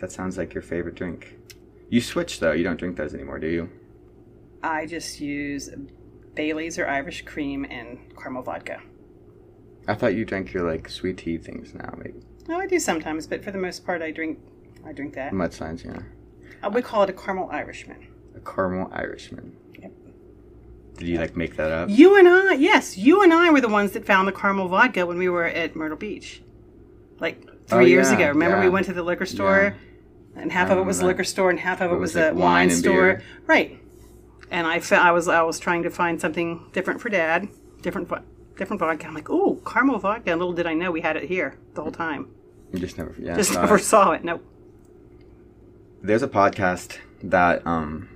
[0.00, 1.36] That sounds like your favorite drink.
[1.88, 2.52] You switch though.
[2.52, 3.70] You don't drink those anymore, do you?
[4.62, 5.70] I just use
[6.34, 8.80] Bailey's or Irish cream and caramel vodka.
[9.88, 12.20] I thought you drank your, like, sweet tea things now, maybe.
[12.46, 14.38] No, I do sometimes, but for the most part, I drink.
[14.86, 15.32] I drink that.
[15.32, 16.00] Mudslides, yeah.
[16.62, 18.06] Uh, we call it a caramel Irishman.
[18.36, 19.56] A caramel Irishman.
[19.80, 19.92] Yep.
[20.98, 21.88] Did you, like, make that up?
[21.90, 25.06] You and I, yes, you and I were the ones that found the caramel vodka
[25.06, 26.42] when we were at Myrtle Beach,
[27.18, 28.28] like three Oh, years yeah, ago.
[28.28, 28.64] Remember, yeah.
[28.64, 29.74] we went to the liquor store,
[30.36, 32.32] and half of it was liquor store, and half of it, It was, was, like,
[32.34, 32.92] wine, wine store.
[33.14, 33.22] beer.
[33.46, 33.78] Right.
[34.50, 37.48] And I, fa- I was, I was trying to find something different for Dad,
[37.82, 38.22] different, vo-
[38.56, 39.06] different vodka.
[39.06, 40.32] I'm like, oh, caramel vodka.
[40.32, 42.28] And little did I know we had it here the whole time.
[42.72, 43.36] You just never, yeah.
[43.36, 44.24] Just never saw it.
[44.24, 44.44] Nope.
[46.02, 48.08] There's a podcast that um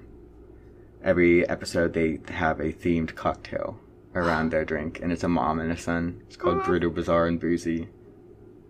[1.03, 3.79] every episode they have a themed cocktail
[4.15, 6.23] around their drink and it's a mom and a son.
[6.27, 6.67] It's called Aw.
[6.67, 7.89] Brutal Bizarre and Boozy.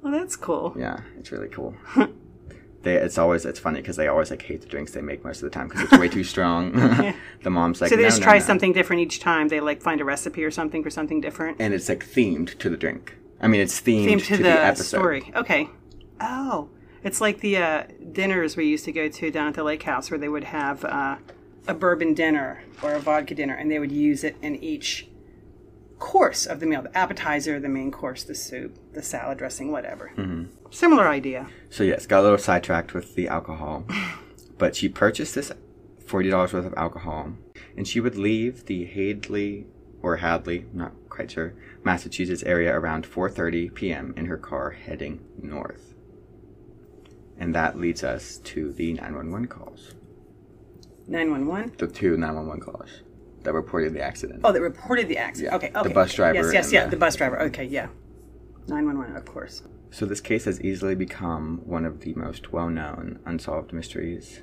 [0.03, 0.75] Well, that's cool.
[0.77, 1.75] Yeah, it's really cool.
[2.83, 5.39] they it's always it's funny because they always like hate the drinks they make most
[5.39, 6.73] of the time because it's way too strong.
[7.43, 9.49] the mom's like So they "No, just no, try no." something different each time.
[9.49, 11.59] They like find a recipe or something for something different.
[11.61, 13.17] and it's like themed to the drink.
[13.41, 14.85] I mean, it's themed, theme to, to, the, the, episode.
[14.99, 15.33] story.
[15.37, 15.69] Okay.
[16.21, 16.69] Oh,
[17.05, 20.11] it's like the uh, dinners we used to go to down at the lake house,
[20.11, 21.17] where they would have uh,
[21.69, 25.07] a bourbon dinner or a vodka dinner, and they would use it in each
[25.99, 30.13] course of the meal: the appetizer, the main course, the soup, the salad dressing, whatever.
[30.17, 30.45] Mm-hmm.
[30.71, 31.47] Similar idea.
[31.71, 33.85] So yes, got a little sidetracked with the alcohol,
[34.59, 35.53] but she purchased this
[36.05, 37.35] forty dollars worth of alcohol,
[37.77, 39.67] and she would leave the Hadley
[40.03, 44.15] or Hadley, not quite sure, Massachusetts area around 4:30 p.m.
[44.17, 45.94] in her car heading north.
[47.39, 49.95] And that leads us to the 911 calls.
[51.07, 51.73] Nine one one.
[51.77, 53.03] The two 911 calls
[53.43, 54.41] that reported the accident.
[54.45, 55.53] Oh, that reported the accident.
[55.53, 55.93] Yeah, Okay, the okay.
[55.93, 57.41] bus driver Yes, yes, yeah, the- the bus driver.
[57.43, 57.89] Okay, yeah.
[58.69, 59.63] Nine one one, of course.
[59.91, 64.41] So this case has easily become one of the most well-known unsolved mysteries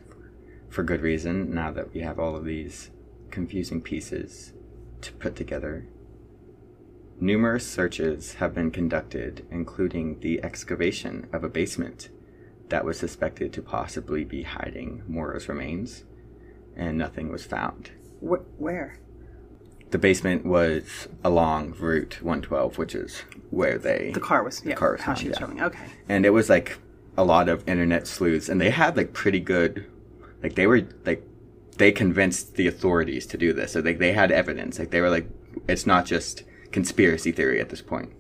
[0.69, 2.91] for good reason now that we have all of these
[3.31, 4.53] confusing pieces
[5.01, 5.87] to put together.
[7.19, 12.09] Numerous searches have been conducted, including the excavation of a basement
[12.71, 16.03] that was suspected to possibly be hiding Maura's remains,
[16.75, 17.91] and nothing was found.
[18.19, 18.97] Wh- where?
[19.91, 24.61] The basement was along Route 112, which is where they The car was.
[24.65, 25.45] Yeah, car was how found, she was yeah.
[25.45, 25.63] traveling.
[25.63, 25.85] Okay.
[26.09, 26.79] and it was like
[27.17, 29.85] a lot of internet sleuths and they had like pretty good
[30.41, 31.21] like they were like
[31.77, 35.09] they convinced the authorities to do this so like they had evidence like they were
[35.09, 35.27] like
[35.67, 38.11] it's not just conspiracy theory at this point.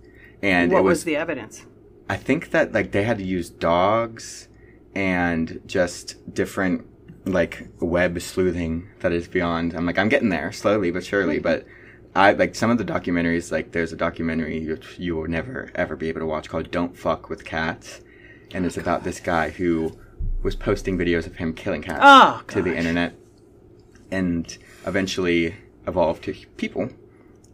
[0.41, 1.65] and what was, was, the evidence?
[2.11, 4.47] I think that like they had to use dogs
[4.93, 6.85] and just different
[7.25, 11.43] like web sleuthing that is beyond i'm like i'm getting there slowly but surely mm-hmm.
[11.43, 11.65] but
[12.13, 13.51] I like some of the documentaries.
[13.51, 16.97] Like there's a documentary which you will never ever be able to watch called "Don't
[16.97, 18.01] Fuck with Cats,"
[18.53, 19.97] and it's oh, about this guy who
[20.43, 23.13] was posting videos of him killing cats Oh, to the internet,
[24.09, 25.55] and eventually
[25.87, 26.89] evolved to people.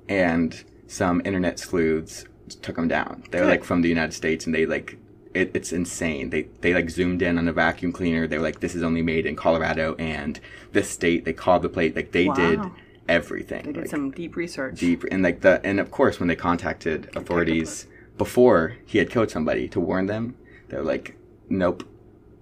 [0.09, 3.23] And some internet sleuths took them down.
[3.31, 3.49] They're Good.
[3.49, 4.97] like from the United States, and they like
[5.33, 6.29] it, it's insane.
[6.29, 8.27] They they like zoomed in on a vacuum cleaner.
[8.27, 10.39] They're like, "This is only made in Colorado and
[10.71, 11.95] this state." They called the plate.
[11.95, 12.59] Like they did
[13.07, 13.65] everything.
[13.65, 14.79] They did like, some deep research.
[14.79, 19.29] deep and like the and of course when they contacted authorities before he had killed
[19.31, 20.35] somebody to warn them
[20.69, 21.15] they're like
[21.49, 21.83] nope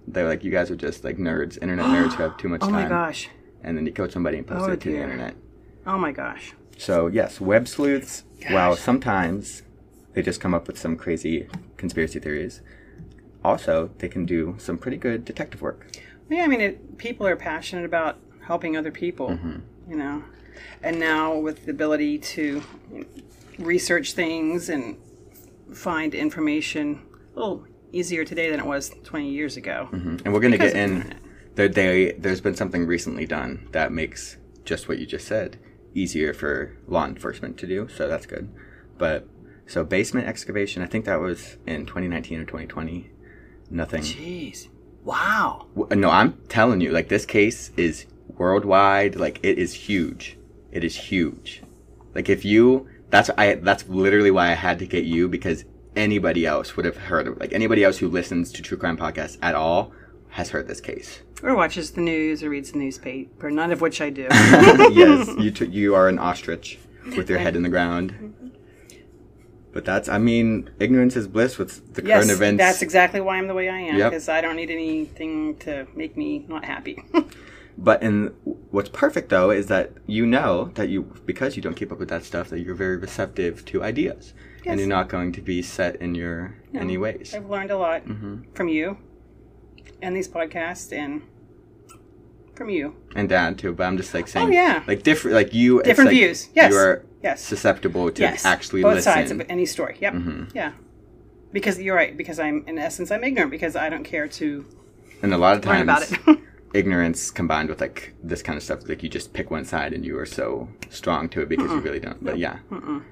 [0.08, 2.66] They're like you guys are just like nerds internet nerds who have too much Oh
[2.70, 3.28] time Oh my gosh.
[3.62, 5.36] and then he killed somebody and posted Oh, it to the internet
[5.86, 6.54] Oh my gosh.
[6.78, 8.80] so yes web sleuths Gosh.
[8.80, 9.62] sometimes
[10.16, 12.62] they just come up with some crazy conspiracy theories
[13.44, 15.86] also they can do some pretty good detective work
[16.28, 18.18] Yeah, I mean, it, people are passionate about
[18.50, 19.90] helping other people, Mm-hmm.
[19.90, 20.24] you know.
[20.82, 22.62] And now with the ability to
[23.58, 24.96] research things and
[25.72, 27.02] find information
[27.34, 29.88] a little easier today than it was 20 years ago.
[29.92, 31.14] and we're going to get the in
[31.54, 35.58] there they there's been something recently done that makes just what you just said
[35.94, 38.48] easier for law enforcement to do so that's good
[38.98, 39.26] but
[39.66, 43.10] so basement excavation i think that was in 2019 or 2020
[43.70, 44.68] nothing Jeez.
[45.04, 45.66] Wow.
[45.90, 50.36] Uh, no i'm telling you like this case is worldwide like it is huge
[50.72, 51.62] it is huge
[52.14, 56.44] like if you that's i that's literally why i had to get you because anybody
[56.44, 59.54] else would have heard of like anybody else who listens to true crime podcasts at
[59.54, 59.92] all
[60.30, 64.00] has heard this case Or watches the news or reads the newspaper, none of which
[64.00, 64.26] I do.
[64.30, 66.78] yes, you t- you are an ostrich
[67.16, 68.45] with your head in the ground.
[69.76, 72.58] But that's, I mean, ignorance is bliss with the yes, current events.
[72.58, 74.10] that's exactly why I'm the way I am, Yep.
[74.10, 77.04] because I don't need anything to make me not happy.
[77.76, 78.28] but in
[78.70, 82.08] what's perfect though is that you know that you because you don't keep up with
[82.08, 84.32] that stuff that you're very receptive to ideas,
[84.64, 84.72] Yes.
[84.72, 86.80] and you're not going to be set in your No.
[86.80, 87.34] any ways.
[87.34, 88.52] I've learned a lot Mm-hmm.
[88.54, 88.96] from you
[90.00, 91.20] and these podcasts and
[92.54, 92.94] from you.
[93.14, 94.82] And dad too, but I'm just like saying, Oh, yeah.
[94.86, 96.48] like different, like you, Different like views.
[96.54, 96.72] Yes.
[96.72, 97.42] you are Yes.
[97.42, 98.44] susceptible to yes.
[98.44, 99.12] actually Both listen.
[99.12, 99.96] sides of any story.
[100.00, 100.12] Yep.
[100.14, 100.54] Mhm.
[100.54, 100.72] Yeah.
[101.52, 102.16] Because you're right.
[102.16, 104.64] Because I'm in essence I'm ignorant because I don't care to
[105.22, 106.38] And a lot of times, about it.
[106.74, 110.04] ignorance combined with like this kind of stuff like you just pick one side and
[110.04, 112.58] you are so strong to it because you really don't but yeah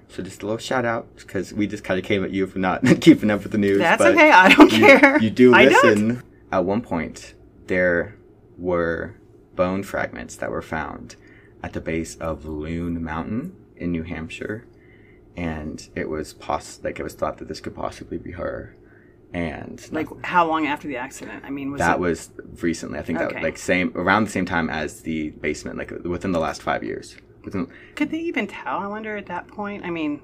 [0.08, 2.58] so just a little shout out because we just kind of came at you for
[2.58, 4.30] not keeping up with the news That's but okay.
[4.30, 5.18] I don't you, care.
[5.22, 7.34] you do listen at one point
[7.66, 8.16] there
[8.58, 9.14] were
[9.54, 11.16] bone fragments that were found
[11.62, 14.66] at the base of loon mountain in new hampshire
[15.36, 18.76] and it was poss- like it was thought that this could possibly be her
[19.34, 21.44] and Like how long after the accident?
[21.44, 22.30] I mean, was that it, was
[22.62, 23.00] recently.
[23.00, 26.38] I think that like same around the same time as the basement, like within the
[26.38, 27.16] last five years.
[27.44, 28.78] Within, could they even tell?
[28.78, 29.84] I wonder at that point.
[29.84, 30.22] I mean,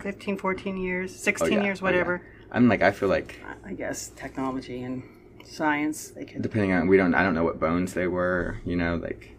[0.00, 1.92] 15, 14 years, 16 oh, yeah, years, oh, yeah.
[1.92, 2.26] whatever.
[2.50, 5.02] I'm like I feel like I- I guess technology and
[5.44, 6.42] science they could.
[6.42, 9.34] depending on we don't I don't know what bones they were, you know, like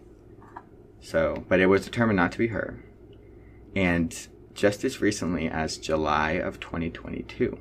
[1.00, 1.44] so.
[1.48, 2.82] But it was determined not to be her,
[3.74, 7.58] and just as recently as July of 2022,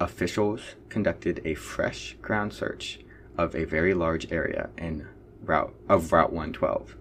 [0.00, 3.00] officials conducted a fresh ground search
[3.38, 5.06] of a very large area in
[5.42, 6.96] route of Route 112.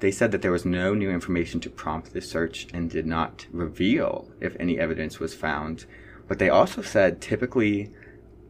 [0.00, 3.46] They said that there was no new information to prompt this search and did not
[3.50, 5.86] reveal if any evidence was found.
[6.28, 7.90] But they also said typically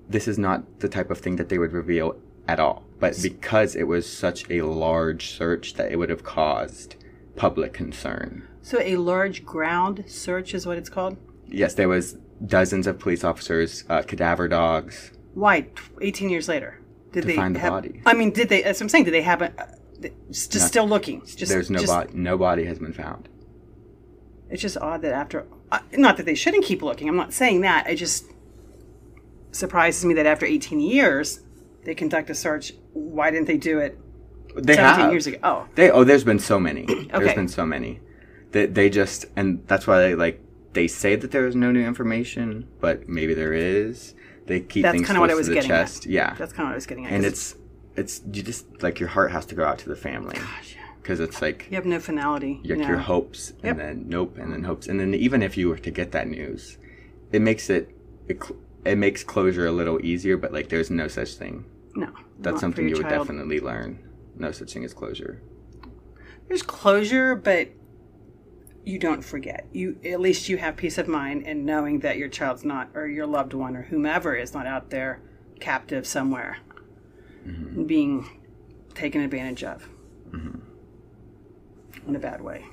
[0.09, 2.17] this is not the type of thing that they would reveal
[2.47, 2.85] at all.
[2.99, 6.97] But because it was such a large search that it would have caused
[7.39, 8.47] public concern.
[8.63, 11.17] So a large ground search is what it's called.
[11.47, 15.13] Yes, there was dozens of police officers, uh, cadaver dogs.
[15.35, 15.69] Why?
[16.03, 16.81] Eighteen years later,
[17.13, 18.03] did they find the have, body.
[18.05, 18.63] I mean, did they?
[18.63, 19.05] What I'm saying.
[19.05, 19.53] Did they have a?
[19.59, 20.61] Uh, just No.
[20.61, 21.25] still looking.
[21.25, 22.11] Just, There's no just, body.
[22.13, 23.29] No body has been found.
[24.51, 27.09] It's just odd that after, uh, not that they shouldn't keep looking.
[27.09, 27.89] I'm not saying that.
[27.89, 28.27] It just
[29.51, 31.41] surprises me that after 18 years,
[31.85, 32.75] they conduct a search.
[32.93, 33.99] Why didn't they do it
[34.57, 35.13] They 17 have.
[35.13, 35.39] years ago?
[35.43, 36.85] Oh, They oh, there's been so many.
[37.13, 38.01] There's been so many.
[38.53, 40.41] They they just and that's why they like
[40.73, 44.15] they say that there is no new information, but maybe there is.
[44.47, 45.81] They keep That's things kinda what I close was to the getting at.
[45.87, 46.07] chest.
[46.07, 47.13] Yeah, that's kind of what I was getting at.
[47.13, 47.55] And it's
[47.97, 50.39] it's you just like your heart has to go out to the family
[51.03, 52.61] because it's like you have no finality.
[52.63, 52.87] you know.
[52.89, 53.77] your hopes and Yep.
[53.77, 56.79] then nope and then hopes and then even if you were to get that news,
[57.33, 57.91] it makes it
[58.29, 60.37] it, cl- it makes closure a little easier.
[60.39, 61.65] But like there's no such thing.
[61.95, 63.99] No, That's something you your would definitely learn.
[64.39, 65.43] No such thing as closure.
[66.47, 67.69] There's closure, but
[68.85, 69.67] you don't forget.
[69.73, 73.07] You at least you have peace of mind in knowing that your child's not, or
[73.07, 75.21] your loved one, or whomever is not out there
[75.61, 76.59] captive somewhere,
[77.47, 77.85] Mm-hmm.
[77.85, 78.29] being
[78.95, 79.89] taken advantage of
[80.31, 80.59] Mm-hmm.
[82.09, 82.65] in a bad way.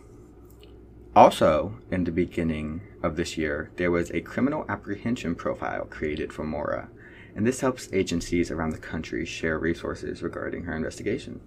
[1.16, 6.44] Also, in the beginning of this year, there was a criminal apprehension profile created for
[6.44, 6.90] Maura,
[7.36, 11.40] and this helps agencies around the country share resources regarding her investigation.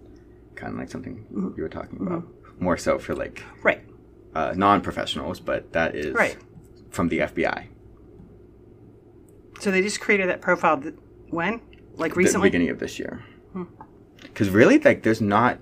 [0.58, 1.56] Kind of like something mm-hmm.
[1.56, 2.06] you were talking mm-hmm.
[2.08, 2.28] about.
[2.60, 3.80] More so for like Right.
[4.34, 6.36] uh, non professionals, but that is Right.
[6.90, 7.66] from the FBI.
[9.60, 10.80] So they just created that profile.
[10.80, 10.94] Th-
[11.30, 11.60] when?
[11.94, 12.48] Like The recently?
[12.48, 13.22] beginning of this year.
[13.52, 13.64] Hmm.
[14.20, 15.58] Because really, like, there's not.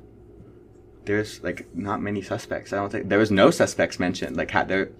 [1.04, 2.72] There's like not many suspects.
[2.72, 4.36] I don't think there was no suspects mentioned.
[4.36, 4.90] Like, had there,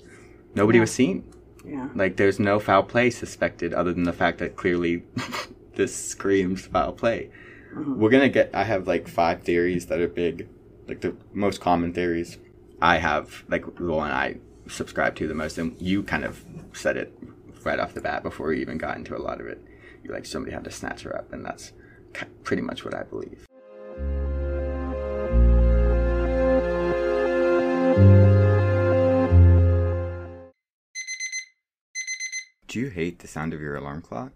[0.55, 0.83] nobody Yeah.
[0.83, 1.25] was seen.
[1.65, 1.89] Yeah.
[1.95, 5.05] Like, there's no foul play suspected other than the fact that clearly
[5.75, 7.31] this screams foul play.
[7.75, 8.01] Mm-hmm.
[8.01, 8.51] We're gonna get.
[8.55, 10.49] I have like five theories that are big,
[10.89, 12.39] like the most common theories.
[12.81, 14.37] I have like the one I
[14.69, 17.13] subscribe to the most, and you kind of said it
[17.65, 19.63] right off the bat before we even got into a lot of it.
[20.03, 21.73] You're like somebody had to snatch her up, and that's
[22.45, 23.47] pretty much what I believe.
[32.69, 34.33] Do you hate the sound of your alarm clock?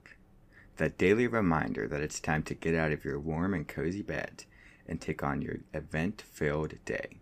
[0.80, 4.44] That daily reminder that it's time to get out of your warm and cozy bed
[4.88, 7.18] and take on your event filled day.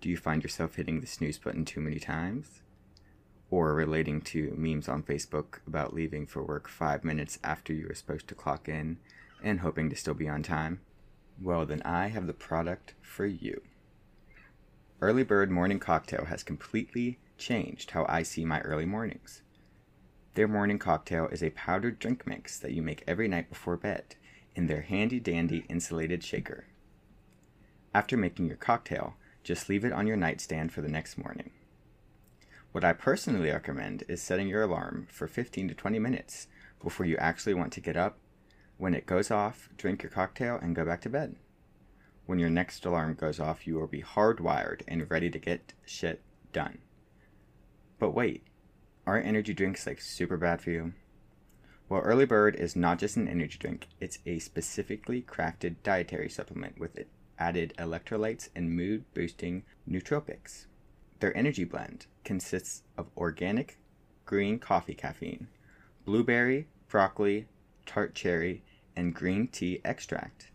[0.00, 2.62] Do you find yourself hitting the snooze button too many times?
[3.48, 7.94] Or relating to memes on Facebook about leaving for work five minutes after you were
[7.94, 8.98] supposed to clock in
[9.40, 10.80] and hoping to still be on time?
[11.40, 13.62] Well, then I have the product for you.
[15.00, 19.42] Early Bird Morning Cocktail has completely changed how I see my early mornings.
[20.34, 24.16] Their morning cocktail is a powdered drink mix that you make every night before bed
[24.56, 26.64] in their handy dandy insulated shaker.
[27.94, 31.50] After making your cocktail, just leave it on your nightstand for the next morning.
[32.72, 36.48] What I personally recommend is setting your alarm for 15 to 20 minutes
[36.82, 38.18] before you actually want to get up.
[38.76, 41.36] When it goes off, drink your cocktail and go back to bed.
[42.26, 46.22] When your next alarm goes off, you will be hardwired and ready to get shit
[46.52, 46.78] done.
[48.00, 48.42] But wait,
[49.06, 50.92] aren't energy drinks like super bad for you?
[51.88, 56.78] Well, Early Bird is not just an energy drink, it's a specifically crafted dietary supplement
[56.78, 56.98] with
[57.38, 60.66] added electrolytes and mood boosting nootropics.
[61.20, 63.78] Their energy blend consists of organic
[64.24, 65.48] green coffee caffeine,
[66.04, 67.46] blueberry, broccoli,
[67.86, 68.62] tart cherry,
[68.96, 70.50] and green tea extract,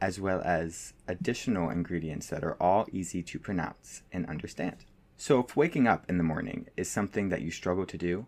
[0.00, 4.84] as well as additional ingredients that are all easy to pronounce and understand.
[5.16, 8.26] So, if waking up in the morning is something that you struggle to do,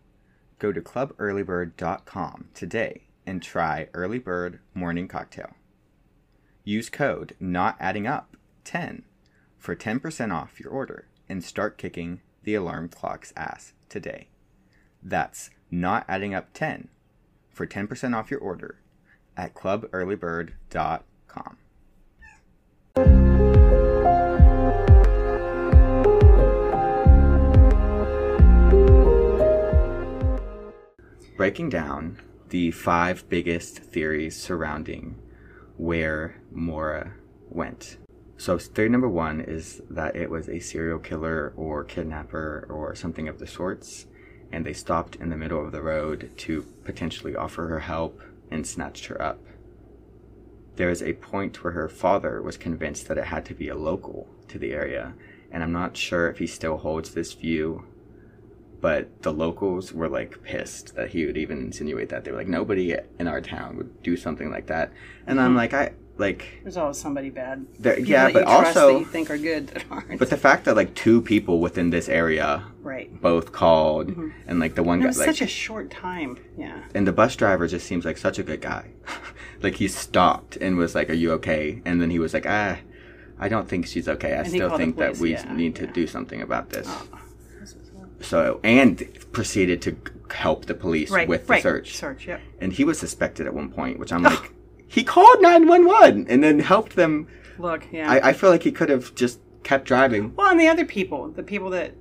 [0.58, 5.54] go to clubearlybird.com today and try Early Bird Morning Cocktail.
[6.64, 9.04] Use code not adding up 10
[9.58, 14.28] for 10% off your order and start kicking the alarm clock's ass today.
[15.02, 16.88] That's not adding up 10
[17.50, 18.78] for 10% off your order
[19.36, 21.56] at clubearlybird.com.
[31.36, 32.18] Breaking down
[32.48, 35.20] the five biggest theories surrounding
[35.76, 37.12] where Maura
[37.50, 37.98] went.
[38.38, 43.28] So theory number one is that it was a serial killer or kidnapper or something
[43.28, 44.06] of the sorts,
[44.50, 48.66] and they stopped in the middle of the road to potentially offer her help and
[48.66, 49.38] snatched her up.
[50.76, 53.76] There is a point where her father was convinced that it had to be a
[53.76, 55.12] local to the area,
[55.52, 57.84] and I'm not sure if he still holds this view,
[58.86, 62.22] but the locals were like pissed that he would even insinuate that.
[62.22, 64.92] They were like, nobody in our town would do something like that.
[65.26, 67.66] And I'm like, I like There's always somebody bad.
[67.80, 70.20] There- yeah, that but you trust also- that you think are good that aren't.
[70.20, 73.10] But the fact that like two people within this area right.
[73.20, 74.16] both called,
[74.46, 76.38] and like the one guy, like, such a short time.
[76.56, 76.84] Yeah.
[76.94, 78.90] and the bus driver just seems like such a good guy.
[79.64, 82.78] like he stopped and was like, "Are you okay?" And then he was like, "Ah,
[83.36, 84.34] I don't think she's okay.
[84.34, 85.92] I And still called the think that we yeah, need to yeah.
[85.92, 87.18] do something about this." Oh.
[88.20, 89.96] So and proceeded to
[90.30, 91.28] help the police Right.
[91.28, 91.62] with the right.
[91.62, 91.96] search.
[91.96, 92.26] Search.
[92.26, 92.40] Yep.
[92.60, 94.52] And he was suspected at one point, which I'm like,
[94.88, 97.28] he called nine one one and then helped them.
[97.58, 97.86] Look.
[97.92, 98.10] Yeah.
[98.10, 100.34] I, I feel like he could have just kept driving.
[100.36, 101.92] well, and the other people, the people that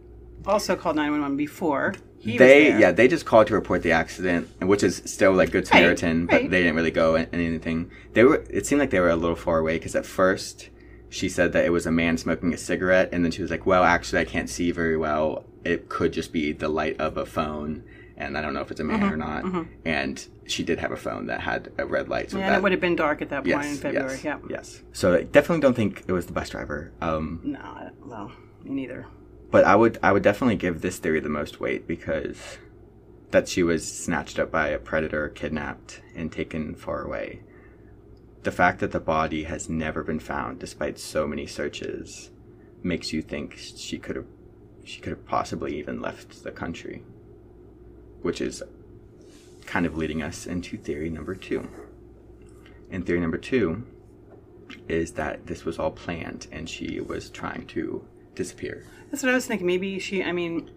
[0.45, 4.83] also called 911 before, he they yeah they just called to report the accident which
[4.83, 6.49] is still like good samaritan but right.
[6.49, 9.35] they didn't really go in anything they were it seemed like they were a little
[9.35, 10.69] far away because at first
[11.09, 13.65] she said that it was a man smoking a cigarette and then she was like
[13.65, 17.25] well actually i can't see very well it could just be the light of a
[17.25, 17.83] phone
[18.17, 20.91] and i don't know if it's a man Mm-hmm, or not and she did have
[20.91, 23.21] a phone that had a red light so Yeah, that it would have been dark
[23.21, 24.13] at that point yes in February.
[24.15, 24.41] yes Yep.
[24.49, 28.31] yes so i definitely don't think it was the bus driver um No, well,
[28.63, 29.07] me neither.
[29.51, 32.57] but I would I would definitely give this theory the most weight because
[33.31, 37.41] that she was snatched up by a predator, kidnapped, and taken far away.
[38.43, 42.29] The fact that the body has never been found despite so many searches
[42.83, 44.34] makes you think she could have
[44.85, 47.03] she could have possibly even left the country.
[48.21, 48.63] Which is
[49.65, 51.67] kind of leading us into theory number 2.
[52.91, 53.83] And theory number 2
[54.87, 58.05] is that this was all planned and she was trying to
[58.35, 58.85] disappear.
[59.11, 59.67] That's what I was thinking.
[59.67, 60.23] Maybe she.
[60.23, 60.69] I mean,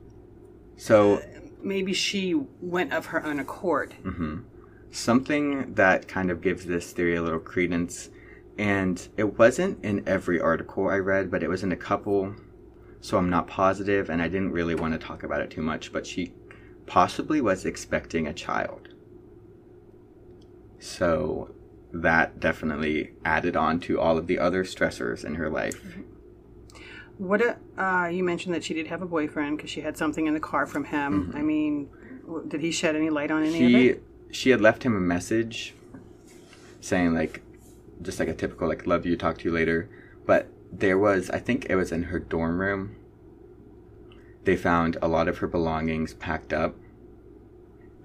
[0.77, 1.21] So uh,
[1.63, 3.95] maybe she went of her own accord.
[4.05, 4.39] Mm-hmm.
[4.91, 8.09] something that kind of gives this theory a little credence,
[8.57, 12.35] and it wasn't in every article I read, but it was in a couple.
[13.01, 15.93] So I'm not positive, and I didn't really want to talk about it too much.
[15.93, 16.33] But she
[16.87, 18.89] possibly was expecting a child.
[20.79, 21.55] So
[21.93, 25.99] that definitely added on to all of the other stressors in her life.
[27.17, 30.27] What a, uh, you mentioned that she did have a boyfriend because she had something
[30.27, 31.33] in the car from him.
[31.35, 31.89] I mean,
[32.47, 34.03] did he shed any light on any of it?
[34.31, 35.75] she had left him a message
[36.81, 37.43] saying like
[38.03, 39.89] just like a typical like love you talk to you later
[40.27, 42.97] but there was i think it was in her dorm room.
[44.45, 46.77] They found a lot of her belongings packed up.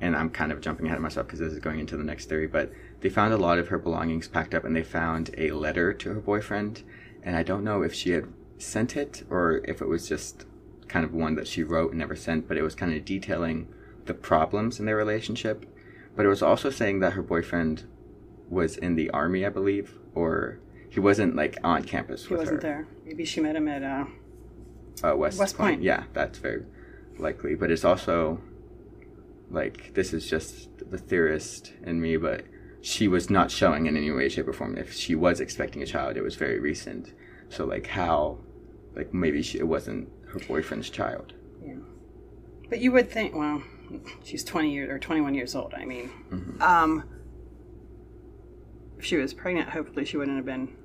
[0.02, 2.28] And i'm kind of jumping ahead of myself because this is going into the next
[2.28, 5.52] theory but they found a lot of her belongings packed up and they found a
[5.52, 6.84] letter to her boyfriend.
[7.24, 10.46] And i don't know if she had sent it or if it was just
[10.88, 13.68] kind of one that she wrote and never sent but it was kind of detailing
[14.06, 15.66] the problems in their relationship.
[16.16, 17.84] But it was also saying that her boyfriend
[18.50, 20.60] was in the army, I believe, or
[20.94, 22.68] he wasn't like on campus He wasn't her.
[22.70, 22.88] there.
[23.04, 23.82] Maybe she met him at.
[23.84, 24.06] Uh,
[25.08, 25.72] Uh, West, West Point.
[25.78, 25.82] Point.
[25.82, 26.64] Yeah, that's very
[27.18, 27.56] likely.
[27.56, 28.40] But it's also
[29.50, 32.44] like this is just the theorist in me, but
[32.82, 34.78] she was not showing in any way, shape, or form.
[34.78, 37.14] If she was expecting a child, it was very recent.
[37.50, 38.38] So like how,
[38.96, 41.34] like maybe she, it wasn't her boyfriend's child.
[41.66, 41.76] Yeah,
[42.70, 43.64] but you would think, well,
[44.24, 45.74] she's twenty years or twenty-one years old.
[45.74, 46.62] I mean, Mm-hmm.
[46.62, 47.04] um,
[49.00, 50.76] if she was pregnant, hopefully she wouldn't have been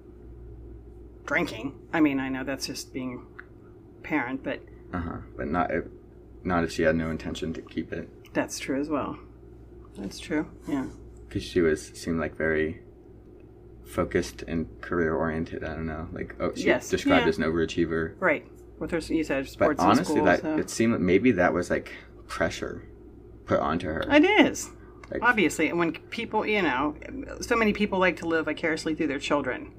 [1.28, 1.74] drinking.
[1.92, 3.24] I mean, I know that's just being
[4.02, 4.60] parent, but
[4.92, 5.16] Uh huh.
[5.36, 5.84] But not if,
[6.42, 8.08] not if she had no intention to keep it.
[8.32, 9.18] that's true as well.
[9.96, 10.46] That's true.
[10.66, 10.86] Yeah.
[11.28, 12.80] because she was seemed like very
[13.84, 15.64] focused and career oriented.
[15.64, 17.28] I don't know, like oh, she Yes, described yeah.
[17.28, 18.14] as an overachiever.
[18.20, 18.46] Right.
[18.78, 20.24] With her, you said But sports in honestly, school.
[20.26, 20.56] that so.
[20.56, 21.92] it seemed like maybe that was like
[22.28, 22.84] pressure
[23.46, 24.02] put onto her.
[24.10, 24.70] It is.
[25.10, 26.94] Like- Obviously, and when people, you know,
[27.40, 29.72] so many people like to live vicariously through their children.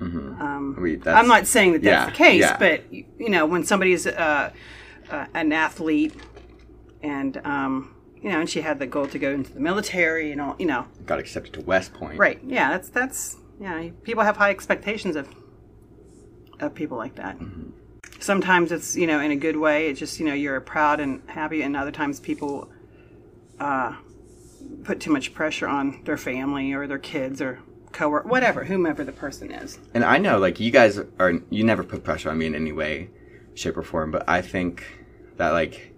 [0.00, 0.40] Mhm.
[0.40, 2.56] Um, We- that's- I'm not saying that that's yeah, the case, yeah.
[2.58, 4.50] but you you know, when somebody's uh,
[5.10, 6.14] uh, an athlete,
[7.02, 10.40] and um, you know, and she had the goal to go into the military, and
[10.40, 12.18] all, you know, got accepted to West Point.
[12.18, 12.40] right?
[12.44, 13.88] Yeah, that's that's yeah.
[14.02, 15.28] People have high expectations of
[16.60, 17.38] of people like that.
[17.38, 17.70] Mm-hmm.
[18.20, 19.88] Sometimes it's you know in a good way.
[19.88, 22.70] It's just you know you're proud and happy, and other times people
[23.60, 23.94] uh,
[24.84, 27.58] put too much pressure on their family or their kids or
[27.92, 29.78] coworker, whatever, whomever the person is.
[29.94, 32.72] And I know, like, you guys are, you never put pressure on me in any
[32.72, 33.10] way,
[33.54, 34.84] shape, or form, but I think
[35.36, 35.94] that, like,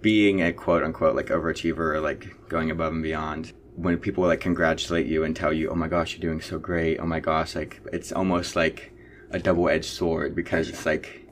[0.00, 4.40] being a quote unquote, like, overachiever or, like, going above and beyond, when people like
[4.40, 7.54] congratulate you and tell you, "Oh my gosh, you're doing so great." Oh my gosh,
[7.54, 8.92] like it's almost like
[9.30, 11.26] a double-edged sword because it's like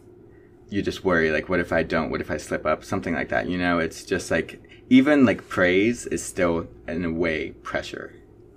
[0.69, 2.11] you just worry like what if I don't?
[2.11, 2.85] What if I slip up?
[2.85, 3.49] Something like that.
[3.49, 8.15] You know, it's just like even like praise is still in a way pressure.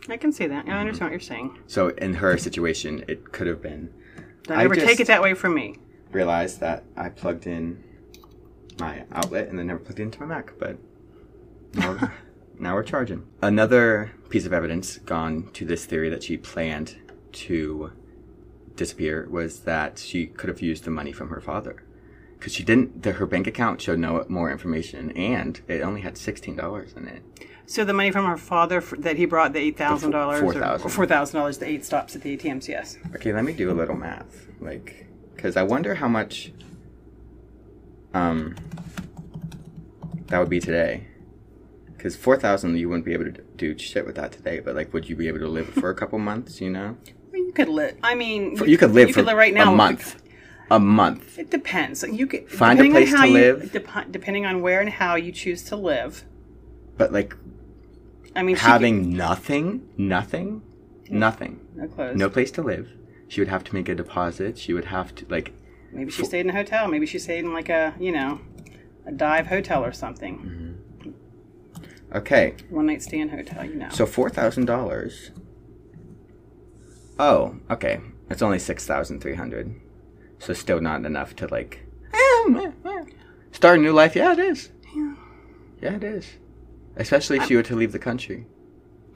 [0.10, 0.68] I can see that.
[0.68, 1.58] I understand what you're saying.
[1.68, 3.94] So in her situation, it could have been
[4.44, 5.78] Don't I ever take it that way from me.
[6.12, 7.84] realized that I plugged in
[8.80, 10.78] my outlet and then never plugged it into my Mac, but
[11.74, 12.12] now,
[12.60, 13.26] now we're charging.
[13.42, 16.98] Another piece of evidence gone to this theory that she planned
[17.34, 17.92] to
[18.76, 21.84] disappear was that she could have used the money from her father.
[22.38, 26.16] Because she didn't, the, her bank account showed no more information and it only had
[26.16, 27.24] $16 in it.
[27.70, 30.54] So the money from her father f- that he brought the eight thousand dollars or
[30.54, 30.90] $4,000.
[30.90, 32.68] four thousand dollars, the eight stops at the ATMs.
[32.70, 32.98] Yes.
[33.16, 34.48] Okay, let me do a little math.
[34.62, 35.06] Like,
[35.36, 36.52] because I wonder how much
[38.14, 38.56] um
[40.28, 41.08] that would be today.
[41.96, 44.60] Because four thousand, you wouldn't be able to do shit with that today.
[44.62, 46.62] But like, would you be able to live for a couple months?
[46.62, 46.96] You know,
[47.34, 47.98] you could live.
[48.02, 50.22] I mean, For- you could live you for could live right now a month.
[50.72, 51.38] A month.
[51.40, 52.04] It depends.
[52.04, 53.72] You could Find a place on how to you, live.
[53.74, 56.24] dep- depending on where and how you choose to live.
[56.98, 57.36] But like
[58.38, 60.62] I mean, having nothing, nothing,
[61.10, 62.16] nothing, no clothes.
[62.16, 62.88] no place to live.
[63.28, 64.58] She would have to make a deposit.
[64.60, 65.54] She would have to like.
[65.92, 66.88] Maybe she stayed in a hotel.
[66.88, 68.40] Maybe she stayed in like a you know
[69.08, 70.38] a dive hotel or something.
[70.38, 72.18] Mm-hmm.
[72.18, 73.66] Okay, One night stand hotel.
[73.66, 73.90] You know.
[73.90, 75.32] So four thousand dollars.
[77.20, 78.00] Oh, okay.
[78.30, 79.74] It's only six thousand three hundred.
[80.38, 82.18] So still not enough to like eh,
[82.50, 83.04] eh, eh.
[83.52, 84.16] start a new life.
[84.16, 84.70] Yeah, it is.
[84.96, 85.16] Yeah.
[85.82, 86.28] Yeah, it is.
[87.00, 88.46] Especially if she were to leave the country.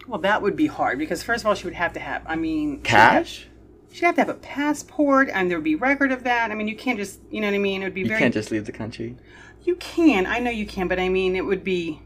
[0.08, 2.22] well, that would be hard because first of all, she would have to have.
[2.26, 3.48] I mean, Cash?
[3.92, 6.50] She'd have to have a passport, and there would be record of that.
[6.52, 7.82] I mean, you can't just, you know what I mean?
[7.82, 8.20] It would be You very.
[8.20, 9.18] can't just leave the country.
[9.64, 10.26] You can.
[10.26, 12.02] I know you can, but I mean, it would be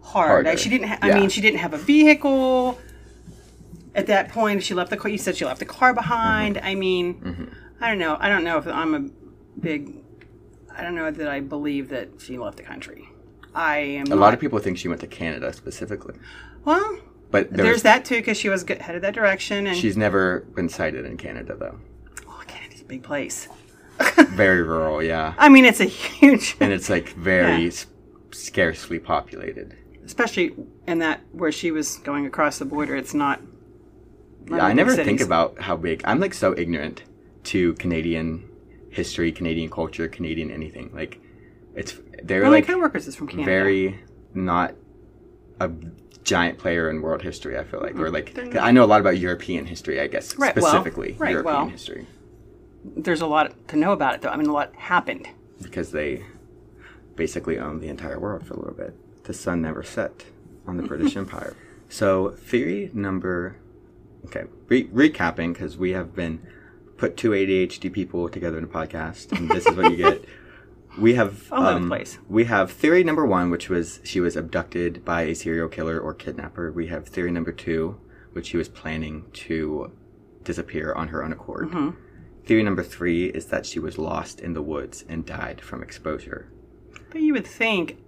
[0.00, 0.28] hard.
[0.30, 0.48] Harder.
[0.48, 0.88] Like, she didn't.
[0.88, 2.78] Ha- I mean, she didn't have a vehicle.
[3.94, 5.10] At that point, she left the car.
[5.10, 6.56] You said she left the car behind.
[6.56, 6.66] Mm-hmm.
[6.66, 8.16] I mean, I don't know.
[8.18, 9.00] I don't know if I'm a
[9.60, 9.96] big.
[10.74, 13.08] I don't know that I believe that she left the country.
[13.54, 14.12] I am.
[14.12, 16.14] A lot of people think she went to Canada specifically,
[16.64, 16.98] Well,
[17.30, 20.68] but there's there's, that too because she was headed that direction, and she's never been
[20.68, 21.78] sighted in Canada though.
[22.28, 23.48] oh, Canada's a big place.
[24.28, 25.84] Very rural, yeah, I mean, it's a
[26.18, 26.56] huge.
[26.60, 27.68] and it's like very Yeah.
[27.68, 27.86] s-
[28.30, 29.76] scarcely populated.
[30.04, 30.54] especially
[30.86, 32.94] in that where she was going across the border.
[32.96, 33.40] It's not.
[34.46, 35.06] not Yeah, I never cities.
[35.06, 36.02] think about how big.
[36.04, 37.02] I'm like so ignorant
[37.44, 38.48] to Canadian
[38.90, 40.90] history, Canadian culture, Canadian anything.
[40.94, 41.20] Like,
[41.78, 43.46] it's they're One of my like coworkers is from Canada.
[43.46, 44.00] very
[44.34, 44.74] not
[45.60, 45.70] a
[46.24, 47.56] giant player in world history.
[47.56, 48.00] I feel like, mm.
[48.00, 48.62] or like They're not.
[48.62, 50.00] I know a lot about European history.
[50.00, 51.68] I guess Right, well, specifically right, European well.
[51.68, 52.06] history
[52.84, 54.28] There's a lot to know about it, though.
[54.28, 55.28] I mean, a lot happened.
[55.62, 56.24] because they
[57.16, 58.94] basically owned the entire world for a little bit.
[59.24, 60.24] The sun never set
[60.66, 61.56] on the British Empire.
[61.88, 63.56] So theory number,
[64.26, 66.40] okay, re- recapping because we have been
[66.96, 70.24] put two ADHD people together in a podcast, and this is what you get.
[70.98, 72.18] We have All over the um, place.
[72.28, 76.12] we have theory number one, which was she was abducted by a serial killer or
[76.14, 76.72] kidnapper.
[76.72, 78.00] We have theory number two,
[78.32, 79.92] which she was planning to
[80.42, 81.68] disappear on her own accord.
[81.68, 81.90] Mm-hmm.
[82.44, 86.50] Theory number three is that she was lost in the woods and died from exposure.
[87.10, 87.98] But you would think,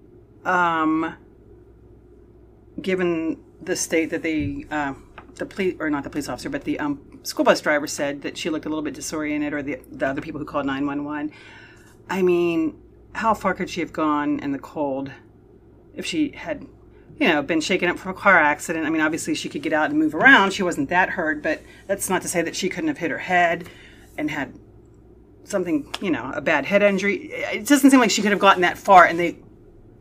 [0.44, 1.14] um,
[2.80, 4.94] given the state that the uh,
[5.36, 8.36] the police or not the police officer, but the um, school bus driver said that
[8.36, 11.04] she looked a little bit disoriented, or the the other people who called nine one
[11.04, 11.30] one.
[12.10, 12.76] I mean,
[13.14, 15.10] how far could she have gone in the cold
[15.94, 16.66] if she had,
[17.18, 18.84] you know, been shaken up from a car accident?
[18.84, 20.52] I mean, obviously she could get out and move around.
[20.52, 23.18] She wasn't that hurt, but that's not to say that she couldn't have hit her
[23.18, 23.68] head
[24.18, 24.52] and had
[25.44, 27.30] something, you know, a bad head injury.
[27.32, 29.38] It doesn't seem like she could have gotten that far, and they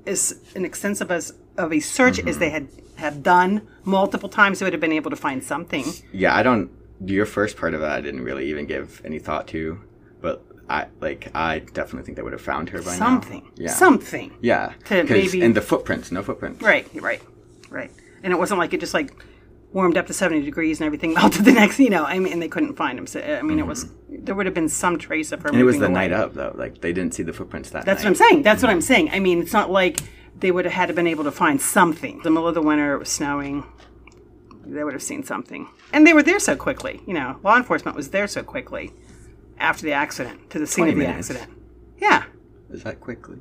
[0.05, 2.39] as an extensive as of a search as mm-hmm.
[2.39, 2.67] they had
[2.99, 5.85] have done multiple times, they would have been able to find something.
[6.11, 6.69] Yeah, I don't.
[7.05, 9.79] Your first part of that, I didn't really even give any thought to,
[10.69, 11.31] I like.
[11.35, 13.43] I definitely think they would have found her by Something.
[13.43, 13.51] now.
[13.55, 13.71] Yeah.
[13.71, 14.37] Something.
[14.41, 14.73] Yeah.
[14.85, 16.61] To maybe- and the footprints, no footprints.
[16.61, 17.21] Right, right,
[17.69, 17.91] right.
[18.23, 19.11] And it wasn't like it just like
[19.71, 22.41] warmed up to 70 degrees and everything melted the next, you know, I mean, and
[22.41, 23.07] they couldn't find him.
[23.07, 25.55] So, I mean, it was, there would have been some trace of her Mm-hmm.
[25.55, 25.93] And it was the away.
[25.93, 26.53] night of though.
[26.55, 28.09] Like they didn't see the footprints that That's night.
[28.11, 28.43] what I'm saying.
[28.43, 29.09] That's what I'm saying.
[29.11, 30.01] I mean, it's not like
[30.39, 32.19] they would have had to been able to find something.
[32.23, 33.63] The middle of the winter, it was snowing.
[34.65, 35.67] They would have seen something.
[35.93, 37.01] And they were there so quickly.
[37.07, 38.91] You know, law enforcement was there so quickly
[39.59, 41.29] after the accident, to the scene of the minutes.
[41.29, 41.51] accident.
[41.99, 42.23] Yeah.
[42.69, 43.39] Is that quickly?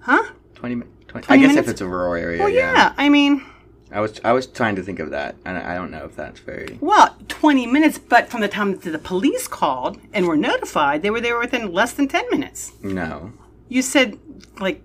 [0.00, 0.32] Huh?
[0.54, 0.96] Twenty minutes.
[1.08, 1.68] 20, 20 I guess minutes?
[1.68, 2.38] if it's a rural area.
[2.38, 2.72] Well, yeah.
[2.72, 2.94] yeah.
[2.96, 3.44] I mean,
[3.90, 6.38] I was I was trying to think of that, and I don't know if that's
[6.40, 6.78] very.
[6.80, 11.10] well, 20 minutes, but from the time that the police called and were notified, they
[11.10, 12.72] were there within less than 10 minutes.
[12.82, 13.32] No.
[13.68, 14.18] You said
[14.60, 14.82] like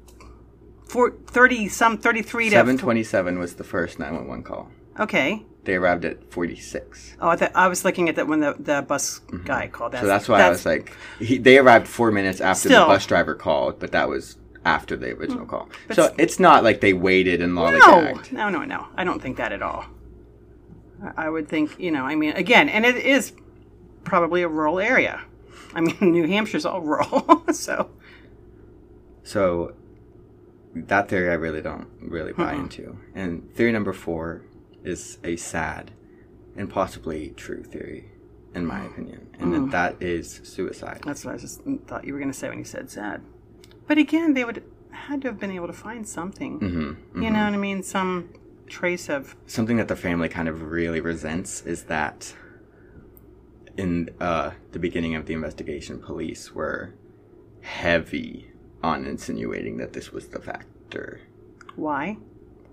[0.88, 2.52] four, 30, some 33 to.
[2.52, 4.72] Seven twenty seven was the first nine one one call.
[5.00, 5.44] Okay.
[5.64, 7.18] They arrived at 46.
[7.20, 9.94] Oh, I, thought I was looking at that when the, the bus guy called.
[9.94, 10.06] That's, Mm-hmm.
[10.06, 12.82] so that's why I was like, he, they arrived four minutes after Still.
[12.88, 15.70] the bus driver called, but that was after the original call.
[15.88, 18.32] But So it's not like they waited and no, lollygagged.
[18.32, 18.88] no, no, no.
[18.96, 19.86] I don't think that at all.
[21.18, 23.34] I- would think, you know, I mean, again, and it is
[24.04, 25.22] probably a rural area.
[25.74, 27.90] I mean, New Hampshire's all rural, so
[29.24, 29.74] So
[30.76, 32.60] that theory I really don't really buy Uh-uh.
[32.62, 32.98] into.
[33.16, 34.44] And theory number four
[34.86, 35.92] is a sad
[36.56, 38.06] and possibly true theory,
[38.54, 39.72] in my opinion, and Mm.
[39.72, 41.02] that, that is suicide.
[41.06, 43.22] that's what I just thought you were going to say when you said sad.
[43.88, 46.60] But again, they would had to have been able to find something.
[46.60, 47.84] hmm You know what I mean?
[47.84, 48.30] Some
[48.68, 52.34] trace of Something that the family kind of really resents is that
[53.78, 56.94] in uh, the beginning of the investigation, police were
[57.62, 61.20] heavy on insinuating that this was the factor.
[61.76, 62.18] why.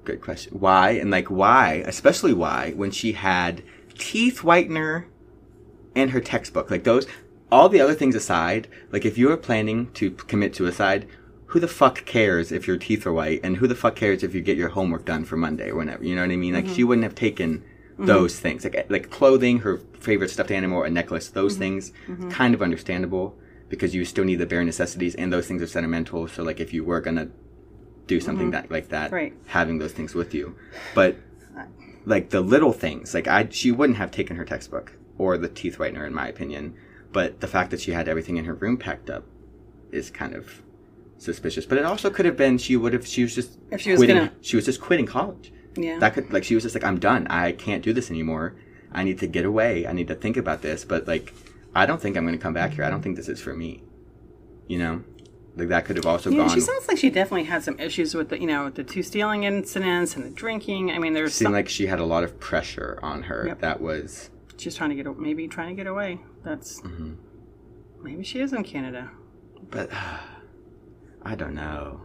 [0.05, 0.59] Good question.
[0.59, 0.91] Why?
[0.91, 1.85] And like why?
[1.87, 3.63] Especially why when she had
[3.97, 5.05] teeth whitener
[5.95, 6.71] and her textbook.
[6.71, 7.07] Like those
[7.51, 11.07] all the other things aside, like if you were planning to commit suicide,
[11.47, 14.35] who the fuck cares if your teeth are white and who the fuck cares if
[14.35, 16.55] you get your homework done for Monday or whenever, you know what I mean?
[16.55, 16.75] Like mm-hmm.
[16.75, 18.07] she wouldn't have taken mm-hmm.
[18.07, 18.65] those things.
[18.65, 21.79] Like like clothing, her favorite stuffed animal, a necklace, those mm-hmm.
[21.79, 21.93] things
[22.33, 23.37] kind of understandable
[23.69, 26.27] because you still need the bare necessities and those things are sentimental.
[26.29, 27.31] So like if you were to
[28.07, 28.69] do something mm-hmm.
[28.69, 29.35] that like that Right.
[29.47, 30.57] having those things with you.
[30.95, 31.17] But
[32.05, 35.79] like the little things like i she wouldn't have taken her textbook or the teeth
[35.79, 36.75] whitener in my opinion
[37.13, 39.25] but the fact that she had everything in her room packed up
[39.93, 40.63] is kind of
[41.19, 41.65] suspicious.
[41.67, 43.99] But it also could have been she would have she was just If she was
[43.99, 45.53] quitting gonna- she was just quitting college.
[45.77, 45.99] Yeah.
[46.01, 47.27] that could like she was just like i'm done.
[47.29, 48.57] I can't do this anymore.
[48.93, 49.87] I need to get away.
[49.87, 50.85] I need to think about this.
[50.85, 51.33] But like
[51.75, 52.85] i don't think i'm going to come back here.
[52.85, 53.83] I don't think this is for me.
[54.67, 55.05] You know
[55.57, 58.15] like that could have also yeah, gone she sounds like she definitely had some issues
[58.15, 60.91] with the, you know, the two stealing incidents and the drinking.
[60.91, 63.61] I mean, there's seemed some, like she had a lot of pressure on her Yep.
[63.61, 66.21] that was she's trying to get, maybe trying to get away.
[66.45, 67.13] That's Mm-hmm.
[68.03, 69.11] maybe she is in Canada.
[69.71, 69.91] but
[71.25, 72.01] i don't know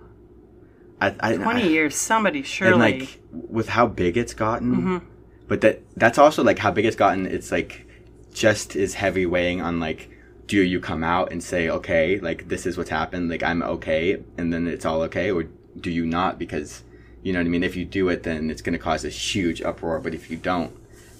[1.02, 2.74] i, I Twenty I, years, somebody surely.
[2.74, 5.02] and like with how big it's gotten Mhm.
[5.48, 7.88] but that that's also like how big it's gotten it's like
[8.34, 10.10] just as heavy weighing on like
[10.48, 14.24] do you come out and say okay like this is what's happened like i'm okay
[14.38, 15.44] and then it's all okay or
[15.80, 16.84] do you not because
[17.22, 19.10] you know what i mean if you do it then it's going to cause a
[19.10, 20.76] huge uproar but if you don't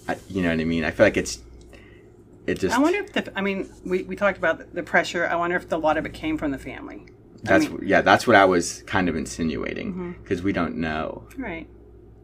[0.08, 1.40] I, you know what i mean i feel like it's
[2.48, 5.28] it just I wonder if the, I mean, we, we talked about the- pressure.
[5.28, 7.06] I wonder if a lot of it came from the family.
[7.44, 10.12] That's I mean, yeah, that's what I was kind of insinuating mm-hmm.
[10.24, 11.28] because we don't know.
[11.38, 11.68] right,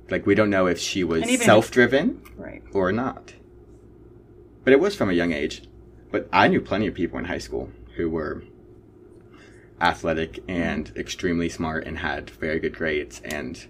[0.09, 2.63] Like we don't know if she was self-driven right.
[2.73, 3.33] or not.
[4.63, 5.63] But it was from a young age.
[6.13, 8.43] But I knew plenty of people in high school who were
[9.81, 13.65] athletic and extremely smart and had very good grades and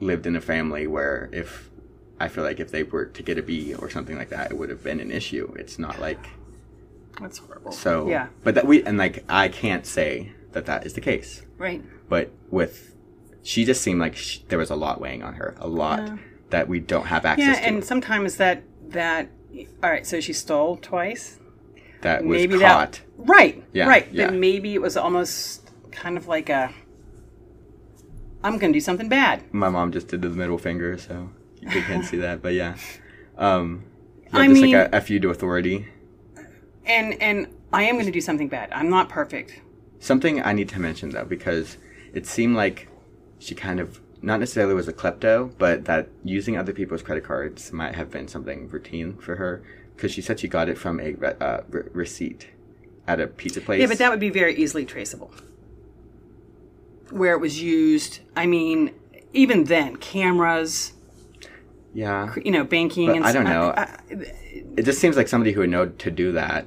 [0.00, 1.70] lived in a family where if
[2.18, 4.58] I feel like if they were to get a B or something like that, it
[4.58, 5.54] would have been an issue.
[5.56, 6.18] It's not like
[7.20, 7.70] That's horrible.
[7.70, 8.08] so.
[8.08, 8.26] Yeah.
[8.42, 11.42] But that we and like I can't say that that is the case.
[11.58, 11.80] Right.
[12.08, 12.94] but with
[13.44, 16.16] she just seemed like sh there was a lot weighing on her a lot Yeah.
[16.50, 19.30] that we don't have access Yeah, to and sometimes that that.
[19.82, 21.38] All right, so she stole twice.
[22.02, 22.92] That was maybe caught.
[22.92, 24.08] That right Yeah, right.
[24.12, 24.26] Yeah.
[24.26, 26.72] but maybe it was almost kind of like a
[28.44, 29.42] i'm gonna do something bad.
[29.52, 31.30] My mom just did the middle finger so
[31.60, 32.76] you can't see that but yeah.
[33.36, 33.84] Um
[34.32, 35.86] yeah, I just mean- like a, a feud to authority.
[36.86, 38.70] And and i am gonna do something bad.
[38.72, 39.60] I'm not perfect.
[39.98, 41.76] Something i need to mention though because
[42.14, 42.88] it seemed like
[43.40, 47.72] she kind of not necessarily was a klepto but that using other people's credit cards
[47.72, 49.62] might have been something routine for her
[49.98, 52.46] because she said she got it from a re- uh, re- receipt
[53.08, 55.30] at a pizza place yeah but that would be very easily traceable
[57.10, 58.92] where it was used i mean
[59.32, 60.92] even then cameras
[61.94, 63.72] yeah you know banking But and I don't know.
[63.76, 63.98] I-
[64.76, 66.66] it just seems like somebody who would know to do that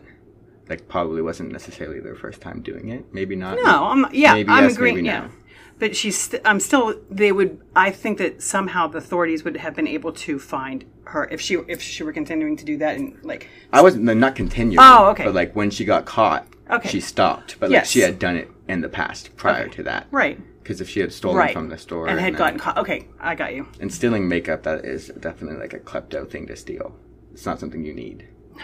[0.68, 4.50] like probably wasn't necessarily their first time doing it maybe not No, I'm yeah, Maybe
[4.50, 4.96] I'm yes, agreeing.
[4.96, 5.32] maybe yeah, no.
[5.80, 6.18] but she's.
[6.18, 6.96] St- I'm still.
[7.10, 7.60] They would.
[7.76, 11.56] I think that somehow the authorities would have been able to find her if she
[11.68, 13.48] if she were continuing to do that and like.
[13.72, 15.24] i wasn't not continuing Oh, okay.
[15.26, 16.90] but like when she got caught Okay.
[16.90, 17.90] she stopped but like Yes.
[17.92, 19.72] she had done it in the past prior Okay.
[19.76, 20.40] to that Right.
[20.64, 21.54] because if she had stolen Right.
[21.54, 22.78] from the store and had then- gotten caught.
[22.78, 23.68] Okay, I got you.
[23.80, 26.96] and stealing makeup that is definitely like a klepto thing to steal
[27.34, 28.64] it's not something you need No.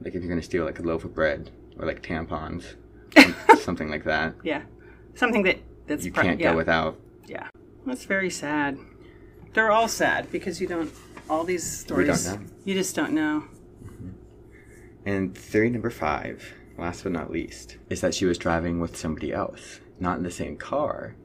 [0.00, 2.74] like if you're gonna steal like a loaf of bread or like tampons
[3.60, 4.62] something like that Yeah,
[5.14, 6.50] something that that's you pri- can't yeah.
[6.52, 6.96] go without
[7.26, 7.48] Yeah,
[7.84, 8.78] that's very sad.
[9.54, 10.90] They're all sad because you don't.
[11.28, 12.46] All these We don't stories, know.
[12.64, 13.44] you just don't know.
[13.84, 14.08] Mm-hmm.
[15.06, 19.32] And theory number five, last but not least, is that she was driving with somebody
[19.32, 21.16] else, not in the same car,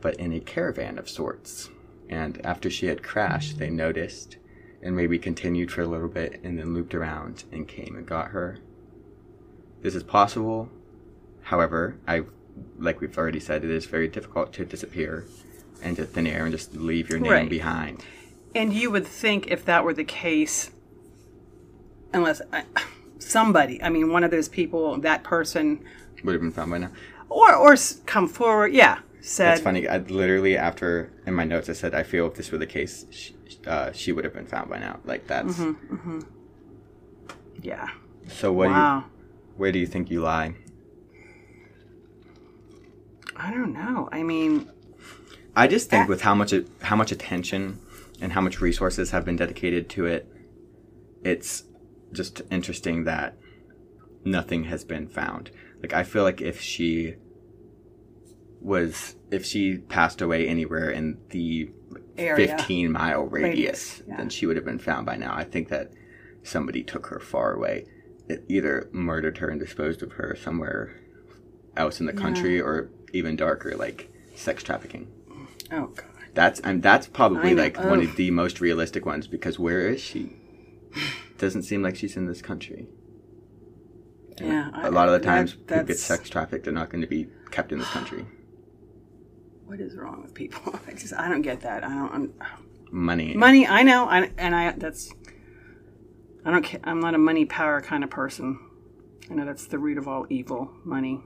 [0.00, 1.70] but in a caravan of sorts.
[2.08, 4.36] And after she had crashed, they noticed
[4.82, 8.28] and maybe continued for a little bit and then looped around and came and got
[8.28, 8.58] her.
[9.82, 10.68] This is possible.
[11.42, 12.22] However, I
[12.78, 15.24] like we've already said, it is very difficult to disappear
[15.82, 17.48] into thin air and just leave your name Right.
[17.48, 18.04] behind.
[18.58, 20.72] And you would think if that were the case,
[22.12, 22.62] unless uh,
[23.20, 25.84] somebody, I mean, one of those people, that person,
[26.24, 26.90] Would have been found by now.
[27.28, 29.86] or or come forward, yeah, said, That's funny.
[29.86, 33.06] I literally after in my notes I said I feel if this were the case,
[33.10, 34.98] she, uh, she would have been found by now.
[35.04, 35.60] Like that's
[37.62, 37.88] yeah,
[38.26, 38.52] so.
[38.52, 38.66] What?
[38.66, 38.98] Do wow.
[38.98, 39.04] you,
[39.56, 40.54] where do you think you lie?
[43.36, 44.08] I don't know.
[44.10, 44.68] I mean,
[45.54, 46.08] I just think Ah.
[46.08, 46.52] with how much
[46.82, 47.78] how much attention
[48.20, 50.28] and how much resources have been dedicated to it,
[51.24, 51.64] it's
[52.12, 53.36] just interesting that
[54.24, 55.50] nothing has been found.
[55.80, 57.14] Like I feel like if she
[58.60, 61.70] was if she passed away anywhere in the
[62.16, 62.48] Area.
[62.48, 64.16] 15 mile radius, Radius, yeah.
[64.16, 65.34] then she would have been found by now.
[65.34, 65.92] I think that
[66.42, 67.86] somebody took her far away.
[68.28, 71.00] It either murdered her and disposed of her somewhere
[71.76, 75.06] else in the country or even darker like sex trafficking.
[75.70, 76.04] oh god,
[76.34, 80.00] That's and that's probably I like one of the most realistic ones because where is
[80.00, 80.36] she?
[81.38, 82.88] Doesn't seem like she's in this country.
[84.40, 84.70] yeah.
[84.74, 87.26] A lot of the that- times people get sex trafficked they're not going to be
[87.50, 88.26] kept in this country.
[89.66, 90.78] What is wrong with people?
[90.88, 91.84] I just I don't get that.
[91.84, 92.12] I don't.
[92.12, 92.32] I'm,
[92.90, 93.34] Money.
[93.34, 95.12] money, I know, I, and I that's.
[96.44, 96.66] I don't.
[96.84, 98.58] I'm not a money power kind of person.
[99.30, 100.72] I know that's the root of all evil.
[100.84, 101.20] Money.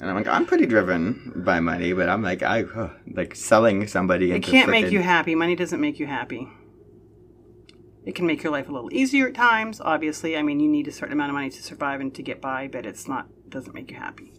[0.00, 2.64] And I'm like, I'm pretty driven by money, but I'm like, I
[3.12, 4.32] like selling somebody.
[4.32, 5.34] It can't make you happy.
[5.34, 6.48] Money doesn't make you happy.
[8.04, 9.80] It can make your life a little easier at times.
[9.80, 12.40] Obviously, I mean, you need a certain amount of money to survive and to get
[12.40, 14.32] by, but it's not doesn't make you happy.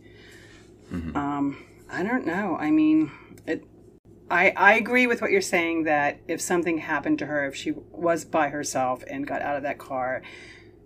[1.16, 2.58] Um, I don't know.
[2.60, 3.12] I mean,
[3.48, 3.64] it.
[4.30, 7.72] I I agree with what you're saying that if something happened to her, if she
[7.72, 10.22] was by herself and got out of that car,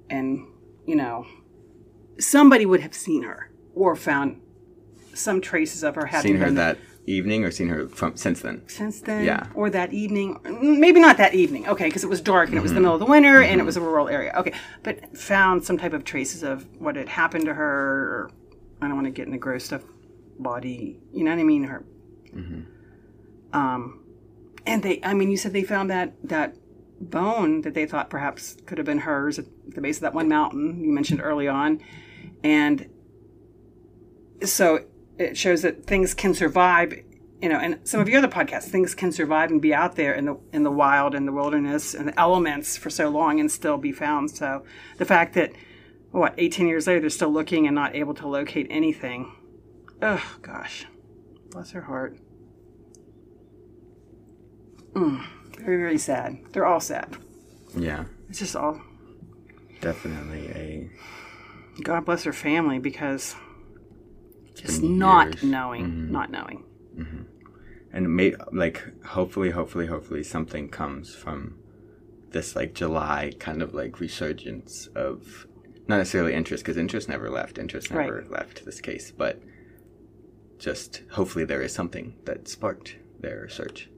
[0.10, 0.48] and
[0.86, 1.26] you know,
[2.18, 4.42] somebody would have seen her or found
[5.14, 8.62] some traces of her having Seen her that evening or seen her from since then?
[8.68, 9.48] since then Yeah.
[9.56, 12.72] or that evening maybe not that evening okay because it was dark and it was
[12.72, 12.84] the mm-hmm.
[12.84, 13.66] middle of the winter and it mm-hmm.
[13.66, 14.54] was a rural area okay
[14.84, 18.32] but found some type of traces of what had happened to her or
[18.82, 19.84] i don't want to get into gross stuff
[20.38, 21.84] body you know what i mean her
[22.34, 22.62] mm-hmm.
[23.58, 24.04] um
[24.66, 26.56] and they i mean you said they found that that
[27.02, 30.28] bone that they thought perhaps could have been hers at the base of that one
[30.28, 31.82] mountain you mentioned early on
[32.44, 32.90] and
[34.44, 34.86] so
[35.20, 36.94] it shows that things can survive
[37.42, 40.14] you know and some of your other podcasts things can survive and be out there
[40.14, 43.52] in the in the wild in the wilderness and the elements for so long and
[43.52, 44.32] still be found.
[44.32, 44.64] So
[44.98, 45.52] the fact that
[46.12, 49.32] what 18 years later they're still looking and not able to locate anything.
[50.02, 50.86] Oh gosh.
[51.52, 52.18] Bless her heart.
[54.94, 55.26] Mm,
[55.58, 56.40] very very sad.
[56.52, 57.16] They're all sad.
[57.76, 58.82] Yeah, it's just all
[59.82, 60.90] definitely a.
[61.84, 63.36] god bless her family because
[64.62, 65.44] just not years.
[65.44, 66.12] knowing mm-hmm.
[66.12, 66.64] not knowing
[66.98, 67.22] mm-hmm.
[67.94, 71.56] and may like hopefully hopefully hopefully something comes from
[72.32, 75.48] this like july kind of like resurgence of
[75.88, 78.06] not necessarily interest because interest never left interest Right.
[78.06, 79.42] never left this case but
[80.60, 83.90] just hopefully there is something that sparked their search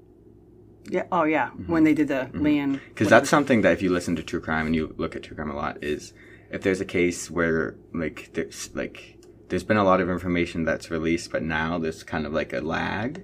[0.89, 1.05] Yeah.
[1.11, 1.49] Oh, yeah.
[1.49, 1.71] Mm-hmm.
[1.71, 2.81] When they did the Leon.
[2.89, 5.35] because that's something that if you listen to true crime and you look at true
[5.35, 6.13] crime a lot is
[6.51, 9.17] if there's a case where like there's like
[9.51, 12.61] there's been a lot of information that's released but now there's kind of like a
[12.61, 13.21] lag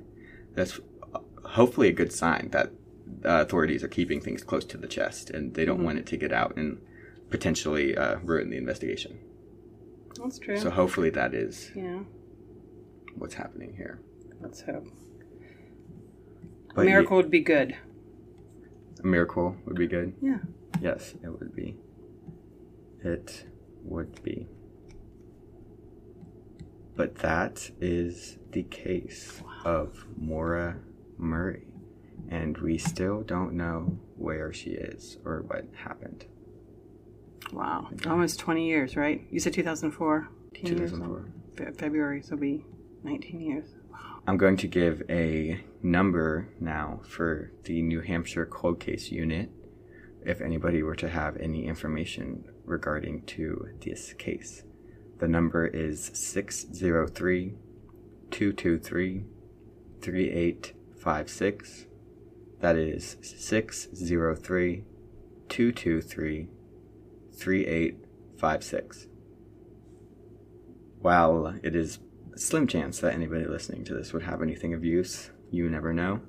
[0.53, 0.79] that's
[1.45, 2.67] hopefully a good sign that
[3.23, 6.17] uh, authorities are keeping things close to the chest and they don't want it to
[6.17, 6.79] get out and
[7.29, 9.17] potentially uh, ruin the investigation
[10.21, 10.57] That's true.
[10.57, 11.99] so hopefully that is yeah.
[13.15, 14.01] what's happening here
[14.41, 14.85] Let's hope.
[16.75, 17.75] but A miracle would be good.
[19.03, 20.39] a miracle would be good Yeah.
[20.81, 21.75] Yes, it would be.
[23.03, 23.45] It
[23.83, 24.47] would be.
[26.97, 30.77] But that is the case of Maura
[31.19, 31.67] Murray.
[32.29, 36.25] And we still don't know where she is or what happened.
[37.53, 37.89] Wow.
[38.07, 39.25] Almost 20 years, right?
[39.29, 40.27] You said 2004?
[40.55, 41.25] 2004.
[41.55, 42.65] Fe- February, so it'll be
[43.03, 43.75] 19 years.
[43.91, 43.99] Wow.
[44.25, 49.51] I'm going to give a number now for the New Hampshire cold case unit
[50.25, 54.63] if anybody were to have any information regarding to this case.
[55.19, 57.53] The number is 603
[58.29, 59.25] 223
[60.01, 61.85] 3856.
[62.59, 64.83] That is 603
[65.49, 66.47] 223
[67.35, 69.07] 3856.
[70.99, 71.99] While it is
[72.33, 75.93] a slim chance that anybody listening to this would have anything of use, you never
[75.93, 76.21] know.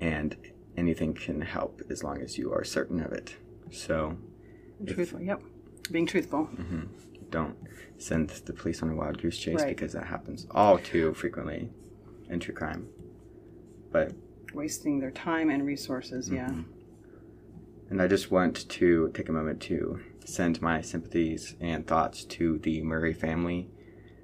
[0.00, 0.36] And
[0.76, 3.36] anything can help as long as you are certain of it.
[3.70, 4.16] So
[4.86, 5.22] Truthful.
[5.22, 5.42] Yep.
[5.90, 6.46] Being truthful.
[6.46, 7.11] Mm-hmm.
[7.32, 7.56] Don't
[7.98, 9.74] send the police on a wild goose chase Right.
[9.74, 11.70] because that happens all too frequently
[12.28, 12.86] in true crime.
[13.90, 14.12] But
[14.54, 16.30] Wasting their time and resources.
[16.30, 16.48] Yeah.
[16.48, 16.62] Mm-hmm.
[17.90, 22.58] And I just want to take a moment to send my sympathies and thoughts to
[22.58, 23.68] the Murray family,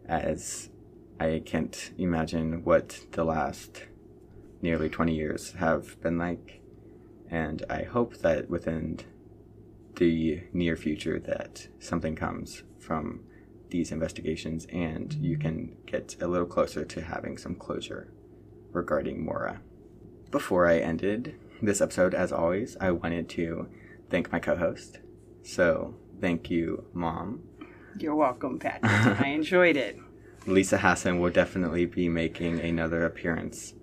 [0.07, 0.71] as
[1.21, 3.85] I can't imagine what the last
[4.63, 6.61] nearly 20 years have been like.
[7.31, 9.01] And I hope that within
[9.99, 13.21] the near future that something comes from
[13.71, 18.13] these investigations and you can get a little closer to having some closure
[18.73, 19.61] regarding Maura.
[20.31, 23.69] Before I ended this episode, as always, I wanted to
[24.09, 25.01] thank my co host.
[25.43, 27.43] So, thank you, Mom.
[27.99, 28.81] You're welcome, Pat.
[28.83, 29.99] I enjoyed it.
[30.47, 33.75] Lisa Hassan will definitely be making another appearance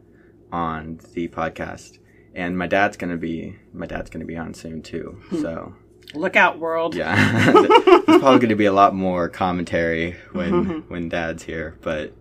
[0.51, 1.99] on the podcast.
[2.34, 5.22] And my dad's gonna be my dad's gonna be on soon too.
[5.32, 5.76] So
[6.14, 6.95] Look out, world.
[6.95, 7.16] yeah,
[7.51, 12.14] there's probably gonna be a lot more commentary when when dad's here, but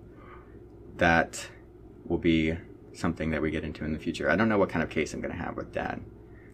[0.97, 1.49] that
[2.07, 2.57] will be
[2.93, 4.30] something that we get into in the future.
[4.30, 6.01] I don't know what kind of case I'm gonna have with dad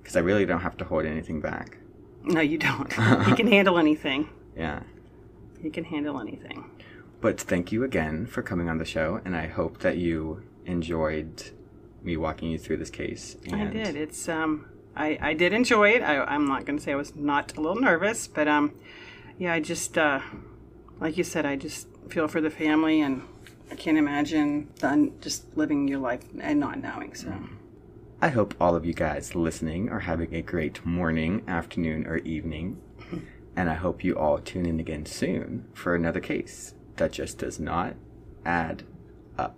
[0.02, 1.78] because I really don't have to hold anything back.
[2.24, 2.92] No, you don't.
[3.26, 4.28] he can handle anything.
[4.56, 4.82] Yeah.
[5.62, 6.70] He can handle anything.
[7.20, 11.50] But thank you again for coming on the show, and I hope that you enjoyed
[12.02, 13.36] me walking you through this case.
[13.52, 13.94] I did.
[13.94, 14.66] It's um,
[14.96, 16.02] I I did enjoy it.
[16.02, 18.74] I, I'm not going to say I was not a little nervous, but um,
[19.38, 20.20] yeah, I just uh,
[21.00, 23.22] like you said, I just feel for the family, and
[23.70, 27.14] I can't imagine done just living your life and not knowing.
[27.14, 27.32] So
[28.20, 32.80] I hope all of you guys listening are having a great morning, afternoon, or evening.
[33.56, 37.58] And I hope you all tune in again soon for another case that just does
[37.58, 37.96] not
[38.46, 38.84] add
[39.36, 39.56] up.